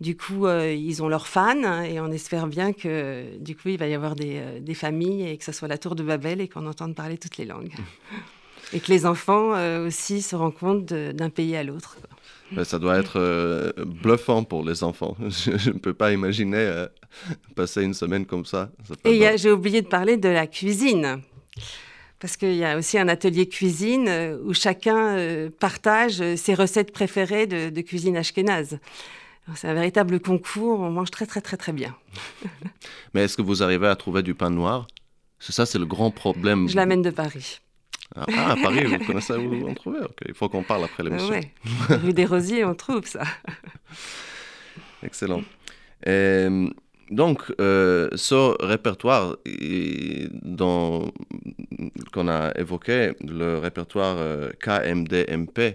Du 0.00 0.16
coup, 0.16 0.46
euh, 0.46 0.72
ils 0.72 1.02
ont 1.02 1.08
leurs 1.08 1.28
fans 1.28 1.82
et 1.82 2.00
on 2.00 2.10
espère 2.10 2.46
bien 2.46 2.72
que 2.72 3.36
du 3.38 3.54
coup, 3.54 3.68
il 3.68 3.78
va 3.78 3.86
y 3.86 3.94
avoir 3.94 4.14
des, 4.14 4.38
euh, 4.38 4.60
des 4.60 4.74
familles 4.74 5.28
et 5.28 5.36
que 5.36 5.44
ce 5.44 5.52
soit 5.52 5.68
la 5.68 5.78
tour 5.78 5.94
de 5.94 6.02
Babel 6.02 6.40
et 6.40 6.48
qu'on 6.48 6.66
entende 6.66 6.94
parler 6.94 7.18
toutes 7.18 7.36
les 7.36 7.44
langues. 7.44 7.72
et 8.72 8.80
que 8.80 8.90
les 8.90 9.06
enfants 9.06 9.54
euh, 9.54 9.86
aussi 9.86 10.22
se 10.22 10.36
rendent 10.36 10.54
compte 10.54 10.86
d'un 10.86 11.30
pays 11.30 11.56
à 11.56 11.62
l'autre. 11.62 11.96
Ça 12.64 12.78
doit 12.78 12.98
être 12.98 13.18
euh, 13.18 13.72
bluffant 13.78 14.44
pour 14.44 14.64
les 14.64 14.84
enfants. 14.84 15.16
Je 15.28 15.70
ne 15.70 15.78
peux 15.78 15.94
pas 15.94 16.12
imaginer 16.12 16.58
euh, 16.58 16.86
passer 17.54 17.82
une 17.82 17.94
semaine 17.94 18.26
comme 18.26 18.44
ça. 18.44 18.70
Ça 18.86 18.94
Et 19.04 19.38
j'ai 19.38 19.50
oublié 19.50 19.82
de 19.82 19.86
parler 19.86 20.16
de 20.16 20.28
la 20.28 20.46
cuisine. 20.46 21.22
Parce 22.18 22.36
qu'il 22.36 22.54
y 22.54 22.64
a 22.64 22.78
aussi 22.78 22.98
un 22.98 23.08
atelier 23.08 23.48
cuisine 23.48 24.38
où 24.44 24.54
chacun 24.54 25.48
partage 25.58 26.22
ses 26.36 26.54
recettes 26.54 26.92
préférées 26.92 27.48
de, 27.48 27.68
de 27.70 27.80
cuisine 27.80 28.16
ashkénaze. 28.16 28.78
C'est 29.54 29.68
un 29.68 29.74
véritable 29.74 30.20
concours, 30.20 30.80
on 30.80 30.90
mange 30.90 31.10
très 31.10 31.26
très 31.26 31.40
très 31.40 31.56
très 31.56 31.72
bien. 31.72 31.94
Mais 33.14 33.22
est-ce 33.24 33.36
que 33.36 33.42
vous 33.42 33.62
arrivez 33.62 33.88
à 33.88 33.96
trouver 33.96 34.22
du 34.22 34.34
pain 34.34 34.50
noir? 34.50 34.86
C'est 35.38 35.52
ça, 35.52 35.66
c'est 35.66 35.78
le 35.78 35.86
grand 35.86 36.10
problème. 36.10 36.68
Je 36.68 36.76
l'amène 36.76 37.02
de 37.02 37.10
Paris. 37.10 37.60
Ah, 38.14 38.26
ah, 38.36 38.52
à 38.52 38.56
Paris, 38.56 38.84
vous 38.84 38.98
connaissez 39.04 39.32
où 39.34 39.48
vous 39.48 39.66
en 39.66 39.74
trouvez 39.74 40.00
Ok, 40.00 40.18
Il 40.28 40.34
faut 40.34 40.48
qu'on 40.48 40.62
parle 40.62 40.84
après 40.84 41.02
Euh, 41.02 41.08
l'émission. 41.08 41.30
ouais. 41.30 41.50
Rue 41.96 42.12
des 42.12 42.26
Rosiers, 42.26 42.64
on 42.64 42.74
trouve 42.74 43.06
ça. 43.06 43.22
Excellent. 45.02 45.42
Et, 46.06 46.46
donc, 47.10 47.42
euh, 47.60 48.08
ce 48.14 48.56
répertoire 48.64 49.36
qu'on 52.12 52.28
a 52.28 52.52
évoqué, 52.58 53.12
le 53.26 53.58
répertoire 53.58 54.16
euh, 54.18 54.50
KMDMP, 54.60 55.58
euh, 55.58 55.72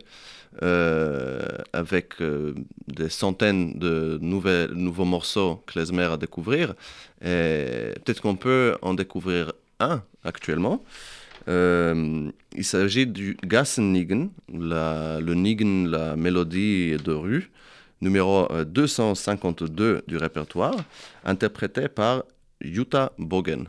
avec 0.61 2.21
euh, 2.21 2.53
des 2.87 3.09
centaines 3.09 3.77
de 3.77 4.17
nouveaux 4.21 5.05
morceaux 5.05 5.63
klezmer 5.67 6.03
à 6.11 6.17
découvrir, 6.17 6.73
peut-être 7.21 8.21
qu'on 8.21 8.35
peut 8.35 8.75
en 8.81 8.93
découvrir 8.93 9.53
un 9.79 10.01
actuellement. 10.23 10.83
Euh, 11.47 12.29
il 12.55 12.65
s'agit 12.65 13.07
du 13.07 13.37
Gassennigen, 13.43 14.29
le 14.49 15.33
Nigen, 15.33 15.87
la 15.89 16.15
mélodie 16.15 16.97
de 16.97 17.11
rue, 17.11 17.49
numéro 18.01 18.51
euh, 18.51 18.65
252 18.65 20.03
du 20.07 20.17
répertoire, 20.17 20.75
interprété 21.23 21.87
par 21.87 22.23
Jutta 22.61 23.13
Bogen. 23.17 23.67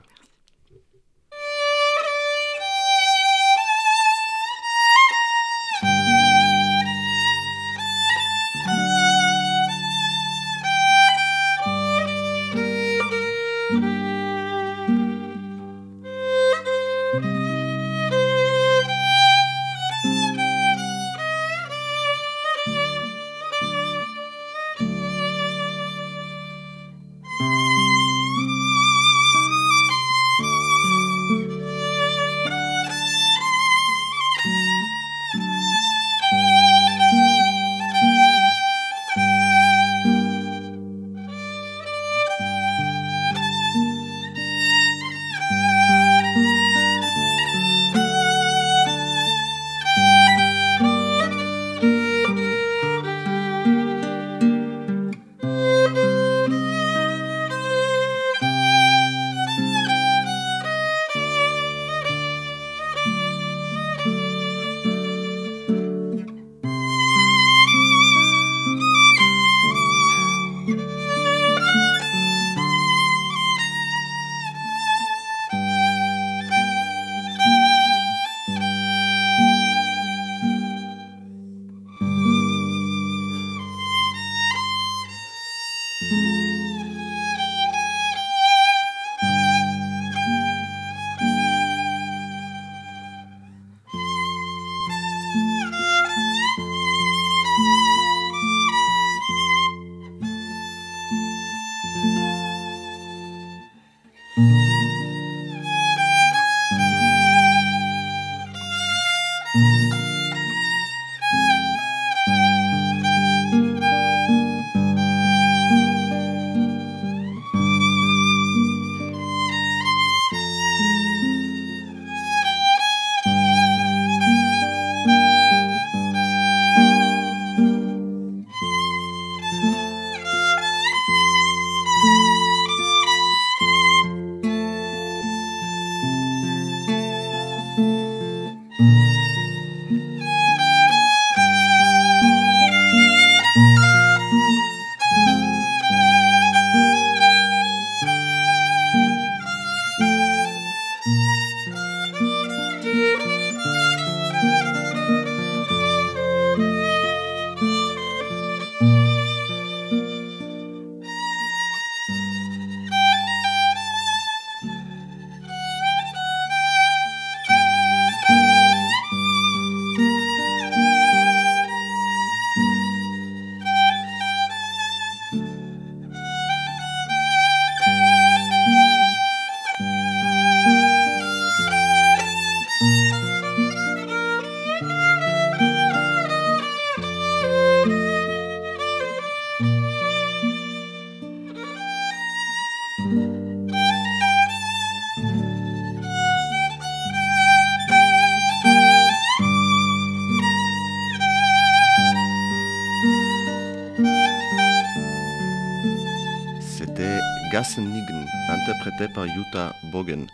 Jutta 209.26 209.74
Bogen. 209.92 210.26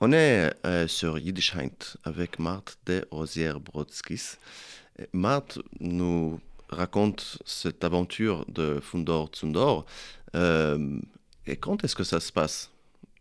On 0.00 0.12
est 0.12 0.52
euh, 0.64 0.88
sur 0.88 1.18
Yiddish 1.18 1.54
avec 2.04 2.38
Marthe 2.38 2.78
de 2.86 3.06
Rosière-Brodskis. 3.10 4.36
Marthe 5.12 5.58
nous 5.80 6.40
raconte 6.70 7.38
cette 7.44 7.84
aventure 7.84 8.44
de 8.48 8.80
Fundor 8.80 9.28
Tsundor. 9.28 9.84
Euh, 10.34 10.98
et 11.46 11.56
quand 11.56 11.84
est-ce 11.84 11.96
que 11.96 12.04
ça 12.04 12.20
se 12.20 12.32
passe, 12.32 12.70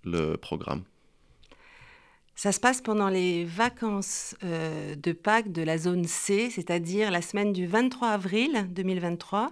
le 0.03 0.35
programme? 0.37 0.83
Ça 2.35 2.53
se 2.53 2.59
passe 2.61 2.79
pendant 2.79 3.09
les 3.09 3.43
vacances 3.43 4.35
euh, 4.45 4.95
de 4.95 5.11
Pâques 5.11 5.51
de 5.51 5.61
la 5.61 5.77
zone 5.77 6.05
C, 6.05 6.49
c'est-à-dire 6.49 7.11
la 7.11 7.21
semaine 7.21 7.51
du 7.51 7.67
23 7.67 8.07
avril 8.07 8.65
2023 8.69 9.51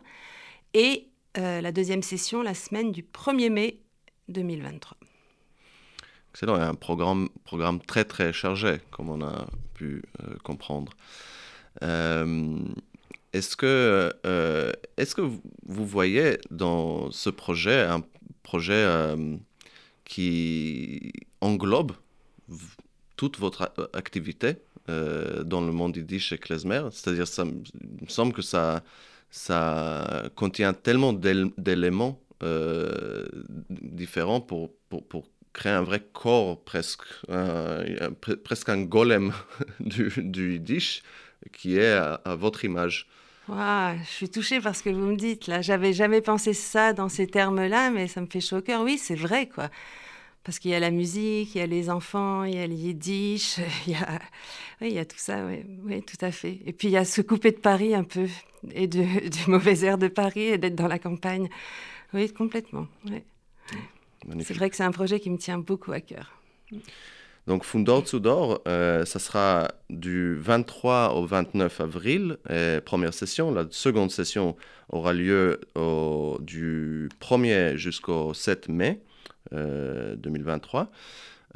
et 0.73 1.09
euh, 1.37 1.59
la 1.59 1.71
deuxième 1.73 2.01
session 2.01 2.41
la 2.41 2.53
semaine 2.53 2.91
du 2.93 3.03
1er 3.03 3.49
mai 3.49 3.81
2023. 4.29 4.97
Excellent, 6.31 6.55
un 6.55 6.75
programme, 6.75 7.29
très 7.87 8.05
très 8.05 8.31
chargé, 8.31 8.79
comme 8.91 9.09
on 9.09 9.21
a 9.21 9.47
pu 9.73 10.03
euh, 10.21 10.35
comprendre. 10.43 10.93
est-ce 11.81 13.55
que, 13.55 14.11
est-ce 14.97 15.15
que 15.15 15.21
vous 15.21 15.85
voyez 15.85 16.37
dans 16.51 17.11
ce 17.11 17.29
projet 17.29 17.81
un 17.81 18.03
projet 18.43 18.85
qui 20.05 21.11
englobe 21.41 21.91
toute 23.17 23.37
votre 23.39 23.73
activité 23.93 24.55
euh, 24.89 25.43
dans 25.43 25.61
le 25.61 25.71
monde 25.73 25.97
yiddish 25.97 26.31
et 26.31 26.37
klezmer? 26.37 26.83
C'est-à-dire, 26.91 27.27
ça 27.27 27.43
me 27.43 27.63
semble 28.07 28.31
que 28.31 28.41
ça, 28.41 28.83
ça 29.29 30.29
contient 30.35 30.73
tellement 30.73 31.11
d'éléments 31.13 32.21
euh, 32.21 32.26
différents 33.69 34.41
pour, 34.41 34.71
pour, 34.89 35.07
pour, 35.07 35.27
créer 35.53 35.73
un 35.73 35.81
vrai 35.81 36.03
corps 36.13 36.63
presque, 36.63 37.01
presque 38.43 38.69
un 38.69 38.83
golem 38.83 39.33
du, 39.79 40.11
du 40.17 40.53
yiddish 40.53 41.01
qui 41.51 41.77
est 41.77 41.93
à, 41.93 42.35
votre 42.35 42.63
image. 42.65 43.07
je 43.49 43.95
suis 44.05 44.29
touchée 44.29 44.59
par 44.59 44.75
ce 44.75 44.83
que 44.83 44.89
vous 44.89 45.05
me 45.05 45.15
dites 45.15 45.47
là. 45.47 45.61
J'avais 45.61 45.93
jamais 45.93 46.21
pensé 46.21 46.53
ça 46.53 46.93
dans 46.93 47.09
ces 47.09 47.27
termes-là, 47.27 47.89
mais 47.89 48.07
ça 48.07 48.21
me 48.21 48.27
fait 48.27 48.41
chaud 48.41 48.57
au 48.57 48.61
cœur. 48.61 48.83
Oui, 48.83 48.97
c'est 48.97 49.15
vrai 49.15 49.47
quoi. 49.47 49.69
Parce 50.43 50.59
qu'il 50.59 50.71
y 50.71 50.75
a 50.75 50.79
la 50.79 50.91
musique, 50.91 51.55
il 51.55 51.57
y 51.57 51.61
a 51.61 51.65
les 51.65 51.89
enfants, 51.89 52.45
il 52.45 52.55
y 52.55 52.59
a 52.59 52.65
les 52.65 52.75
yiddish, 52.75 53.57
il 53.87 53.93
y 53.93 53.95
a, 53.95 54.19
oui, 54.79 54.89
il 54.89 54.93
y 54.93 54.99
a 54.99 55.05
tout 55.05 55.17
ça, 55.17 55.45
oui, 55.45 55.65
oui, 55.83 56.01
tout 56.03 56.25
à 56.25 56.31
fait. 56.31 56.59
Et 56.65 56.71
puis 56.71 56.87
il 56.87 56.91
y 56.91 56.97
a 56.97 57.03
se 57.03 57.21
couper 57.21 57.51
de 57.51 57.57
Paris 57.57 57.93
un 57.93 58.05
peu, 58.05 58.27
et 58.73 58.87
de, 58.87 59.27
du 59.29 59.49
mauvais 59.51 59.83
air 59.83 59.97
de 59.97 60.07
Paris, 60.07 60.43
et 60.43 60.57
d'être 60.57 60.75
dans 60.75 60.87
la 60.87 60.99
campagne. 60.99 61.49
Oui, 62.17 62.33
complètement. 62.33 62.87
C'est 64.41 64.53
vrai 64.53 64.69
que 64.69 64.75
c'est 64.75 64.83
un 64.83 64.91
projet 64.91 65.19
qui 65.19 65.29
me 65.29 65.37
tient 65.37 65.59
beaucoup 65.59 65.91
à 65.91 66.01
cœur. 66.01 66.41
Donc 67.45 67.63
Fundor 67.63 68.05
Sudor, 68.05 68.61
euh, 68.67 69.05
ça 69.05 69.19
sera 69.19 69.69
du 69.89 70.35
23 70.35 71.13
au 71.13 71.25
29 71.25 71.79
avril, 71.79 72.37
première 72.83 73.13
session. 73.13 73.53
La 73.53 73.67
seconde 73.69 74.11
session 74.11 74.57
aura 74.89 75.13
lieu 75.13 75.61
du 76.41 77.09
1er 77.21 77.77
jusqu'au 77.77 78.33
7 78.33 78.67
mai. 78.67 78.99
2023. 79.51 80.81
Euh, 80.81 80.85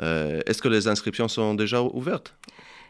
euh, 0.03 0.41
est-ce 0.45 0.61
que 0.61 0.67
les 0.67 0.87
inscriptions 0.87 1.27
sont 1.27 1.53
déjà 1.53 1.81
ouvertes? 1.81 2.35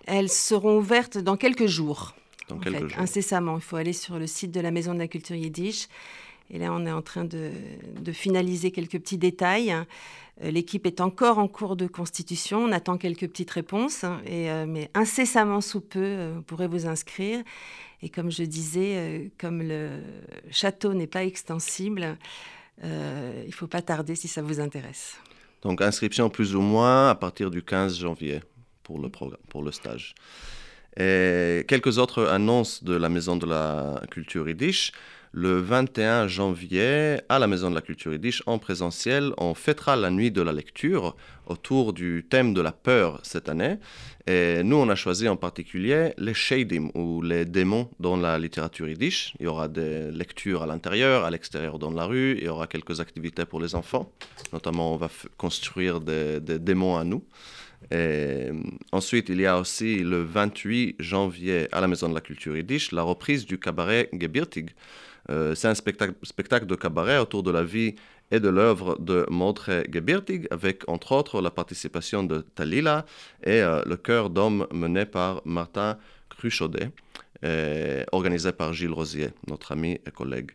Elles 0.05 0.29
seront 0.29 0.77
ouvertes 0.77 1.17
dans 1.17 1.37
quelques 1.37 1.67
jours. 1.67 2.15
Dans 2.49 2.57
quelques 2.57 2.89
jours. 2.89 2.99
Incessamment. 2.99 3.57
Il 3.57 3.61
faut 3.61 3.75
aller 3.75 3.93
sur 3.93 4.17
le 4.17 4.27
site 4.27 4.51
de 4.51 4.59
la 4.59 4.71
Maison 4.71 4.93
de 4.93 4.99
la 4.99 5.07
Culture 5.07 5.35
Yiddish. 5.35 5.87
Et 6.49 6.59
là, 6.59 6.73
on 6.73 6.85
est 6.85 6.91
en 6.91 7.01
train 7.01 7.23
de, 7.23 7.51
finaliser 8.11 8.71
quelques 8.71 8.99
petits 8.99 9.17
détails. 9.17 9.71
Euh, 9.71 10.51
l'équipe 10.51 10.85
est 10.85 10.99
encore 10.99 11.37
en 11.37 11.47
cours 11.47 11.75
de 11.75 11.87
constitution. 11.87 12.63
On 12.63 12.71
attend 12.71 12.97
quelques 12.97 13.27
petites 13.27 13.51
réponses. 13.51 14.03
Et, 14.25 14.49
mais 14.67 14.89
incessamment 14.93 15.61
sous 15.61 15.81
peu, 15.81 16.31
vous 16.35 16.41
pourrez 16.41 16.67
vous 16.67 16.87
inscrire. 16.87 17.41
Et 18.01 18.09
comme 18.09 18.31
je 18.31 18.43
disais, 18.43 19.31
comme 19.37 19.61
le 19.61 20.01
château 20.49 20.93
n'est 20.93 21.07
pas 21.07 21.23
extensible, 21.23 22.17
euh, 22.83 23.41
il 23.43 23.49
ne 23.49 23.53
faut 23.53 23.67
pas 23.67 23.81
tarder 23.81 24.15
si 24.15 24.27
ça 24.27 24.41
vous 24.41 24.59
intéresse. 24.59 25.17
Donc 25.61 25.81
inscription 25.81 26.29
plus 26.29 26.55
ou 26.55 26.61
moins 26.61 27.09
à 27.09 27.15
partir 27.15 27.51
du 27.51 27.61
15 27.61 27.99
janvier 27.99 28.41
pour 28.83 28.99
le, 28.99 29.09
programme, 29.09 29.39
pour 29.49 29.61
le 29.61 29.71
stage. 29.71 30.15
Et 30.97 31.63
quelques 31.67 31.99
autres 31.99 32.25
annonces 32.27 32.83
de 32.83 32.95
la 32.95 33.09
Maison 33.09 33.37
de 33.37 33.45
la 33.45 34.01
Culture 34.09 34.49
Yiddish. 34.49 34.91
Le 35.33 35.61
21 35.61 36.27
janvier, 36.27 37.21
à 37.29 37.39
la 37.39 37.47
Maison 37.47 37.69
de 37.69 37.75
la 37.75 37.81
Culture 37.81 38.11
Yiddish, 38.11 38.43
en 38.47 38.59
présentiel, 38.59 39.31
on 39.37 39.53
fêtera 39.53 39.95
la 39.95 40.09
nuit 40.09 40.29
de 40.29 40.41
la 40.41 40.51
lecture 40.51 41.15
autour 41.47 41.93
du 41.93 42.25
thème 42.29 42.53
de 42.53 42.59
la 42.59 42.73
peur 42.73 43.21
cette 43.23 43.47
année. 43.47 43.77
Et 44.27 44.61
nous, 44.61 44.75
on 44.75 44.89
a 44.89 44.95
choisi 44.95 45.29
en 45.29 45.37
particulier 45.37 46.11
les 46.17 46.33
shadim, 46.33 46.89
ou 46.95 47.21
les 47.21 47.45
démons 47.45 47.89
dans 48.01 48.17
la 48.17 48.37
littérature 48.37 48.89
yiddish. 48.89 49.33
Il 49.39 49.45
y 49.45 49.47
aura 49.47 49.69
des 49.69 50.11
lectures 50.11 50.63
à 50.63 50.65
l'intérieur, 50.65 51.23
à 51.23 51.31
l'extérieur 51.31 51.79
dans 51.79 51.91
la 51.91 52.03
rue. 52.03 52.35
Il 52.37 52.43
y 52.43 52.49
aura 52.49 52.67
quelques 52.67 52.99
activités 52.99 53.45
pour 53.45 53.61
les 53.61 53.73
enfants. 53.73 54.11
Notamment, 54.51 54.93
on 54.93 54.97
va 54.97 55.09
construire 55.37 56.01
des, 56.01 56.41
démons 56.41 56.97
à 56.97 57.05
nous. 57.05 57.23
Et 57.89 58.49
ensuite, 58.91 59.29
il 59.29 59.39
y 59.39 59.45
a 59.45 59.57
aussi 59.57 59.99
le 59.99 60.23
28 60.23 60.97
janvier 60.99 61.69
à 61.71 61.79
la 61.79 61.87
Maison 61.87 62.09
de 62.09 62.15
la 62.15 62.21
Culture 62.21 62.57
Yiddish 62.57 62.91
la 62.91 63.03
reprise 63.03 63.45
du 63.45 63.57
cabaret 63.57 64.09
Gebirtig. 64.11 64.71
Euh, 65.29 65.55
c'est 65.55 65.67
un 65.67 65.75
spectacle, 65.75 66.65
de 66.65 66.75
cabaret 66.75 67.17
autour 67.19 67.43
de 67.43 67.51
la 67.51 67.63
vie 67.63 67.95
et 68.31 68.39
de 68.39 68.49
l'œuvre 68.49 68.97
de 68.99 69.25
Mordre 69.29 69.83
Gebirtig, 69.91 70.47
avec 70.51 70.87
entre 70.87 71.11
autres 71.11 71.41
la 71.41 71.51
participation 71.51 72.23
de 72.23 72.41
Talila 72.41 73.05
et 73.43 73.61
euh, 73.61 73.81
le 73.85 73.97
chœur 73.97 74.29
d'hommes 74.29 74.67
mené 74.71 75.05
par 75.05 75.41
Martin 75.45 75.97
Cruchaudet, 76.29 76.91
organisé 78.11 78.51
par 78.51 78.73
Gilles 78.73 78.93
Rosier, 78.93 79.29
notre 79.47 79.71
ami 79.73 79.99
et 80.05 80.11
collègue. 80.11 80.51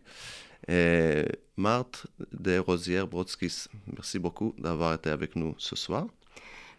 Et 0.67 1.23
Marthe 1.55 2.07
de 2.33 2.57
Rosière-Brodskis, 2.57 3.67
merci 3.95 4.19
beaucoup 4.19 4.53
d'avoir 4.57 4.93
été 4.93 5.09
avec 5.09 5.35
nous 5.35 5.55
ce 5.57 5.75
soir. 5.75 6.07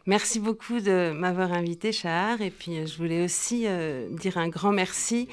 Merci 0.08 0.40
beaucoup 0.40 0.80
de 0.80 1.12
m'avoir 1.12 1.52
invité, 1.52 1.92
Chahar. 1.92 2.40
Et 2.40 2.50
puis, 2.50 2.86
je 2.86 2.96
voulais 2.96 3.22
aussi 3.22 3.64
euh, 3.66 4.08
dire 4.08 4.38
un 4.38 4.48
grand 4.48 4.72
merci 4.72 5.28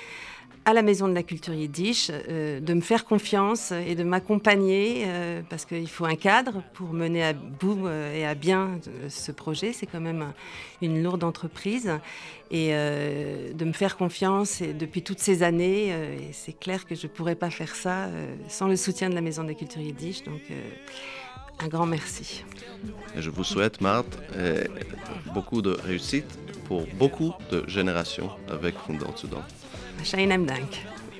à 0.66 0.74
la 0.74 0.82
Maison 0.82 1.08
de 1.08 1.14
la 1.14 1.22
Culture 1.22 1.54
Yiddish 1.54 2.10
euh, 2.12 2.60
de 2.60 2.74
me 2.74 2.82
faire 2.82 3.06
confiance 3.06 3.72
et 3.72 3.94
de 3.94 4.04
m'accompagner 4.04 5.04
euh, 5.06 5.42
parce 5.48 5.64
qu'il 5.64 5.88
faut 5.88 6.06
un 6.06 6.16
cadre 6.16 6.64
pour 6.74 6.92
mener 6.92 7.24
à 7.24 7.34
bout 7.34 7.86
euh, 7.86 8.16
et 8.16 8.26
à 8.26 8.34
bien 8.34 8.80
ce 9.08 9.32
projet. 9.32 9.74
C'est 9.74 9.86
quand 9.86 10.02
même 10.02 10.34
une 10.82 11.04
lourde 11.04 11.24
entreprise 11.24 11.92
et 12.52 12.70
de 12.70 13.66
me 13.66 13.72
faire 13.72 13.98
confiance 13.98 14.62
depuis 14.62 15.02
toutes 15.02 15.20
ces 15.20 15.42
années. 15.42 15.94
c'est 16.32 16.58
clair 16.58 16.86
que 16.86 16.94
je 16.94 17.08
ne 17.08 17.12
pourrais 17.12 17.36
pas 17.36 17.50
faire 17.50 17.74
ça 17.74 18.08
sans 18.48 18.68
le 18.68 18.76
soutien 18.76 19.10
de 19.10 19.16
la 19.16 19.22
Maison 19.22 19.44
de 19.44 19.50
la 19.50 19.56
Culture 19.56 19.82
Yiddish. 19.82 20.24
Donc 20.24 20.42
un 21.60 21.68
grand 21.68 21.88
merci. 21.88 22.44
Je 23.18 23.30
vous 23.32 23.44
souhaite, 23.44 23.82
Marthe, 23.82 24.20
beaucoup 25.34 25.64
de 25.64 25.72
réussite 25.72 26.38
pour 26.66 26.86
beaucoup 27.00 27.34
de 27.52 27.68
générations 27.68 28.30
avec 28.48 28.76
Fundor 28.78 29.18
Sudan. 29.18 29.42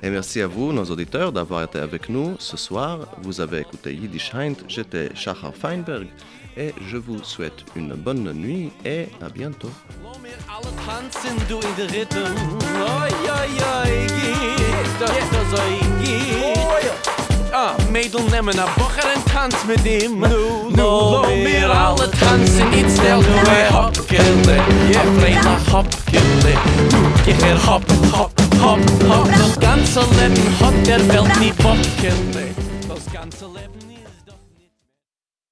Et 0.02 0.10
merci 0.10 0.40
à 0.40 0.46
vous, 0.46 0.72
nos 0.72 0.84
auditeurs, 0.84 1.32
d'avoir 1.32 1.62
été 1.64 1.78
avec 1.78 2.08
nous 2.08 2.36
ce 2.38 2.56
soir. 2.56 3.08
Vous 3.22 3.40
avez 3.40 3.60
écouté 3.60 3.94
Yiddish 3.94 4.34
Heint, 4.34 4.54
j'étais 4.68 5.10
Shachar 5.14 5.54
Feinberg 5.54 6.06
et 6.56 6.72
je 6.88 6.96
vous 6.96 7.22
souhaite 7.22 7.64
une 7.74 7.94
bonne 7.94 8.32
nuit 8.32 8.70
et 8.84 9.08
à 9.20 9.28
bientôt. 9.28 9.70
Ah, 17.58 17.74
Mädel 17.90 18.20
nemmen 18.30 18.58
a 18.58 18.66
bocher 18.76 19.06
en 19.16 19.22
tanz 19.32 19.64
mit 19.66 19.86
ihm 19.86 20.20
Nu, 20.20 20.68
nu, 20.68 20.82
lo 20.82 21.22
mir 21.42 21.70
alle 21.70 22.06
tanzen 22.20 22.72
It 22.74 22.90
stel 22.90 23.22
du 23.22 23.32
e 23.32 23.72
hopkille 23.72 24.56
Je 24.92 25.00
freila 25.16 25.56
hopkille 25.72 26.52
Nu, 26.92 27.00
je 27.24 27.32
her 27.32 27.56
hop, 27.66 27.82
hopp, 28.62 28.80
hopp, 29.08 29.28
das 29.38 29.58
ganze 29.60 30.00
Leben 30.00 30.60
hat 30.60 30.86
der 30.86 31.00
Welt 31.08 31.40
nie 31.40 31.52
Bock, 31.62 31.76
das 32.88 33.12
ganze 33.12 33.46
Leben. 33.46 33.75